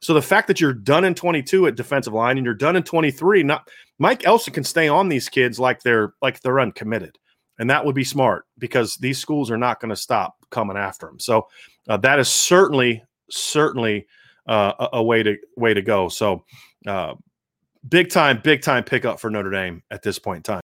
So 0.00 0.14
the 0.14 0.22
fact 0.22 0.48
that 0.48 0.60
you're 0.60 0.72
done 0.72 1.04
in 1.04 1.14
22 1.14 1.68
at 1.68 1.76
defensive 1.76 2.12
line 2.12 2.36
and 2.36 2.44
you're 2.44 2.54
done 2.54 2.74
in 2.74 2.82
23, 2.82 3.44
not 3.44 3.68
Mike 3.98 4.26
Elston 4.26 4.52
can 4.52 4.64
stay 4.64 4.88
on 4.88 5.08
these 5.08 5.28
kids 5.28 5.60
like 5.60 5.80
they're 5.82 6.14
like 6.20 6.40
they're 6.40 6.58
uncommitted, 6.58 7.18
and 7.58 7.70
that 7.70 7.84
would 7.84 7.94
be 7.94 8.02
smart 8.02 8.46
because 8.58 8.96
these 8.96 9.18
schools 9.18 9.48
are 9.48 9.56
not 9.56 9.78
going 9.78 9.90
to 9.90 9.96
stop 9.96 10.34
coming 10.50 10.76
after 10.76 11.06
them. 11.06 11.20
So 11.20 11.46
uh, 11.88 11.98
that 11.98 12.18
is 12.18 12.28
certainly 12.28 13.04
certainly 13.30 14.06
uh, 14.48 14.72
a, 14.80 14.88
a, 14.94 15.02
way 15.02 15.22
to 15.22 15.36
way 15.56 15.72
to 15.72 15.82
go. 15.82 16.08
So, 16.08 16.44
uh, 16.84 17.14
big 17.88 18.10
time, 18.10 18.40
big 18.42 18.62
time 18.62 18.82
pickup 18.82 19.20
for 19.20 19.30
Notre 19.30 19.50
Dame 19.50 19.84
at 19.92 20.02
this 20.02 20.18
point 20.18 20.38
in 20.38 20.54
time. 20.54 20.62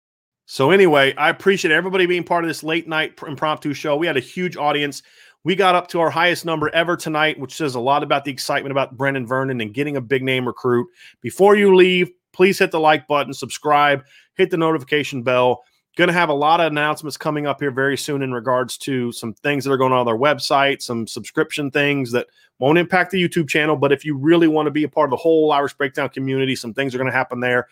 So 0.52 0.72
anyway, 0.72 1.16
I 1.16 1.30
appreciate 1.30 1.72
everybody 1.72 2.06
being 2.06 2.26
part 2.26 2.44
of 2.44 2.50
this 2.50 2.62
late 2.62 2.86
night 2.86 3.18
impromptu 3.26 3.74
show. 3.74 3.96
We 3.96 4.08
had 4.08 4.18
a 4.18 4.20
huge 4.20 4.58
audience. 4.58 5.02
We 5.44 5.56
got 5.56 5.74
up 5.74 5.88
to 5.90 6.00
our 6.00 6.12
highest 6.12 6.46
number 6.46 6.70
ever 6.70 6.96
tonight, 6.96 7.40
which 7.40 7.56
says 7.56 7.74
a 7.74 7.80
lot 7.80 8.04
about 8.04 8.26
the 8.26 8.32
excitement 8.32 8.72
about 8.72 8.96
Brendan 8.96 9.26
Vernon 9.26 9.60
and 9.60 9.74
getting 9.74 9.98
a 9.98 10.02
big 10.02 10.22
name 10.22 10.46
recruit. 10.46 10.88
Before 11.22 11.56
you 11.56 11.76
leave, 11.76 12.12
please 12.32 12.60
hit 12.60 12.70
the 12.70 12.80
like 12.80 13.08
button, 13.08 13.34
subscribe, 13.34 14.04
hit 14.36 14.52
the 14.52 14.58
notification 14.58 15.24
bell. 15.24 15.64
Going 15.98 16.08
to 16.08 16.14
have 16.14 16.30
a 16.30 16.34
lot 16.34 16.62
of 16.62 16.68
announcements 16.72 17.18
coming 17.18 17.48
up 17.48 17.60
here 17.60 17.72
very 17.72 17.98
soon 17.98 18.22
in 18.22 18.32
regards 18.32 18.78
to 18.80 19.12
some 19.12 19.34
things 19.34 19.66
that 19.66 19.72
are 19.72 19.78
going 19.78 19.92
on 19.92 20.00
on 20.00 20.06
their 20.06 20.16
website, 20.16 20.82
some 20.82 21.06
subscription 21.06 21.70
things 21.70 22.12
that 22.12 22.28
won't 22.60 22.78
impact 22.78 23.12
the 23.12 23.22
YouTube 23.22 23.50
channel. 23.50 23.76
But 23.76 23.92
if 23.92 24.06
you 24.06 24.16
really 24.16 24.48
want 24.48 24.68
to 24.68 24.72
be 24.72 24.84
a 24.84 24.90
part 24.90 25.08
of 25.08 25.12
the 25.12 25.18
whole 25.18 25.52
Irish 25.52 25.74
Breakdown 25.74 26.08
community, 26.10 26.56
some 26.56 26.74
things 26.74 26.96
are 26.96 26.98
going 26.98 27.12
to 27.12 27.18
happen 27.18 27.42
there. 27.42 27.68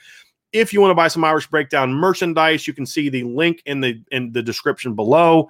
If 0.51 0.73
you 0.73 0.81
want 0.81 0.91
to 0.91 0.95
buy 0.95 1.07
some 1.07 1.23
Irish 1.23 1.47
Breakdown 1.47 1.93
merchandise, 1.93 2.67
you 2.67 2.73
can 2.73 2.85
see 2.85 3.07
the 3.07 3.23
link 3.23 3.61
in 3.65 3.79
the 3.79 4.01
in 4.11 4.31
the 4.31 4.41
description 4.41 4.95
below, 4.95 5.47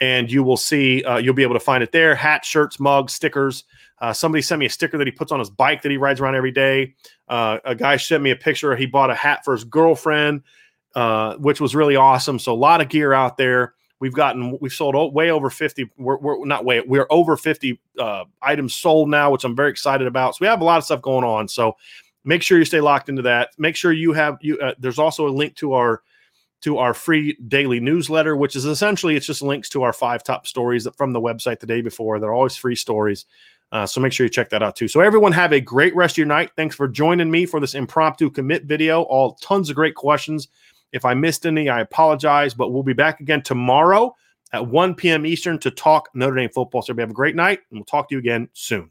and 0.00 0.30
you 0.30 0.42
will 0.42 0.56
see 0.56 1.02
uh, 1.04 1.18
you'll 1.18 1.34
be 1.34 1.42
able 1.42 1.54
to 1.54 1.60
find 1.60 1.82
it 1.82 1.92
there: 1.92 2.14
hats, 2.14 2.48
shirts, 2.48 2.80
mugs, 2.80 3.12
stickers. 3.12 3.64
Uh, 4.00 4.12
somebody 4.12 4.40
sent 4.40 4.58
me 4.58 4.66
a 4.66 4.70
sticker 4.70 4.96
that 4.96 5.06
he 5.06 5.10
puts 5.10 5.30
on 5.30 5.38
his 5.38 5.50
bike 5.50 5.82
that 5.82 5.90
he 5.90 5.98
rides 5.98 6.20
around 6.20 6.34
every 6.34 6.52
day. 6.52 6.94
Uh, 7.28 7.58
a 7.64 7.74
guy 7.74 7.96
sent 7.96 8.22
me 8.22 8.30
a 8.30 8.36
picture. 8.36 8.74
He 8.74 8.86
bought 8.86 9.10
a 9.10 9.14
hat 9.14 9.44
for 9.44 9.52
his 9.52 9.64
girlfriend. 9.64 10.42
Uh, 10.96 11.36
which 11.36 11.60
was 11.60 11.76
really 11.76 11.94
awesome. 11.94 12.36
So 12.36 12.52
a 12.52 12.56
lot 12.56 12.80
of 12.80 12.88
gear 12.88 13.12
out 13.12 13.36
there. 13.36 13.74
We've 14.00 14.12
gotten 14.12 14.58
we've 14.60 14.72
sold 14.72 15.14
way 15.14 15.30
over 15.30 15.48
50. 15.48 15.88
We're, 15.96 16.16
we're 16.18 16.44
not 16.44 16.64
way 16.64 16.80
we're 16.80 17.06
over 17.10 17.36
50 17.36 17.80
uh, 17.96 18.24
items 18.42 18.74
sold 18.74 19.08
now, 19.08 19.30
which 19.30 19.44
I'm 19.44 19.54
very 19.54 19.70
excited 19.70 20.08
about. 20.08 20.34
So 20.34 20.38
we 20.40 20.48
have 20.48 20.62
a 20.62 20.64
lot 20.64 20.78
of 20.78 20.84
stuff 20.84 21.00
going 21.00 21.24
on. 21.24 21.46
So 21.46 21.76
make 22.24 22.42
sure 22.42 22.58
you 22.58 22.64
stay 22.64 22.80
locked 22.80 23.08
into 23.08 23.22
that. 23.22 23.50
Make 23.56 23.76
sure 23.76 23.92
you 23.92 24.12
have 24.14 24.38
you. 24.40 24.58
Uh, 24.58 24.74
there's 24.80 24.98
also 24.98 25.28
a 25.28 25.30
link 25.30 25.54
to 25.56 25.74
our 25.74 26.02
to 26.62 26.78
our 26.78 26.94
free 26.94 27.36
daily 27.48 27.80
newsletter, 27.80 28.36
which 28.36 28.56
is 28.56 28.64
essentially 28.64 29.16
it's 29.16 29.26
just 29.26 29.42
links 29.42 29.68
to 29.70 29.82
our 29.82 29.92
five 29.92 30.22
top 30.22 30.46
stories 30.46 30.86
from 30.96 31.12
the 31.12 31.20
website 31.20 31.60
the 31.60 31.66
day 31.66 31.80
before. 31.80 32.18
They're 32.18 32.34
always 32.34 32.56
free 32.56 32.76
stories. 32.76 33.26
Uh, 33.72 33.86
so 33.86 34.00
make 34.00 34.12
sure 34.12 34.26
you 34.26 34.30
check 34.30 34.50
that 34.50 34.62
out 34.62 34.76
too. 34.76 34.88
So 34.88 35.00
everyone 35.00 35.32
have 35.32 35.52
a 35.52 35.60
great 35.60 35.94
rest 35.94 36.14
of 36.14 36.18
your 36.18 36.26
night. 36.26 36.50
Thanks 36.56 36.74
for 36.74 36.88
joining 36.88 37.30
me 37.30 37.46
for 37.46 37.60
this 37.60 37.74
impromptu 37.74 38.30
commit 38.30 38.64
video. 38.64 39.02
All 39.02 39.34
tons 39.34 39.70
of 39.70 39.76
great 39.76 39.94
questions. 39.94 40.48
If 40.92 41.04
I 41.04 41.14
missed 41.14 41.46
any, 41.46 41.68
I 41.68 41.80
apologize, 41.80 42.52
but 42.52 42.72
we'll 42.72 42.82
be 42.82 42.92
back 42.92 43.20
again 43.20 43.42
tomorrow 43.42 44.14
at 44.52 44.66
1 44.66 44.96
p.m. 44.96 45.24
Eastern 45.24 45.58
to 45.60 45.70
talk 45.70 46.08
Notre 46.14 46.34
Dame 46.34 46.50
football. 46.50 46.82
So, 46.82 46.92
everybody 46.92 47.04
have 47.04 47.10
a 47.10 47.14
great 47.14 47.36
night, 47.36 47.60
and 47.70 47.78
we'll 47.78 47.84
talk 47.84 48.08
to 48.08 48.16
you 48.16 48.18
again 48.18 48.48
soon. 48.52 48.90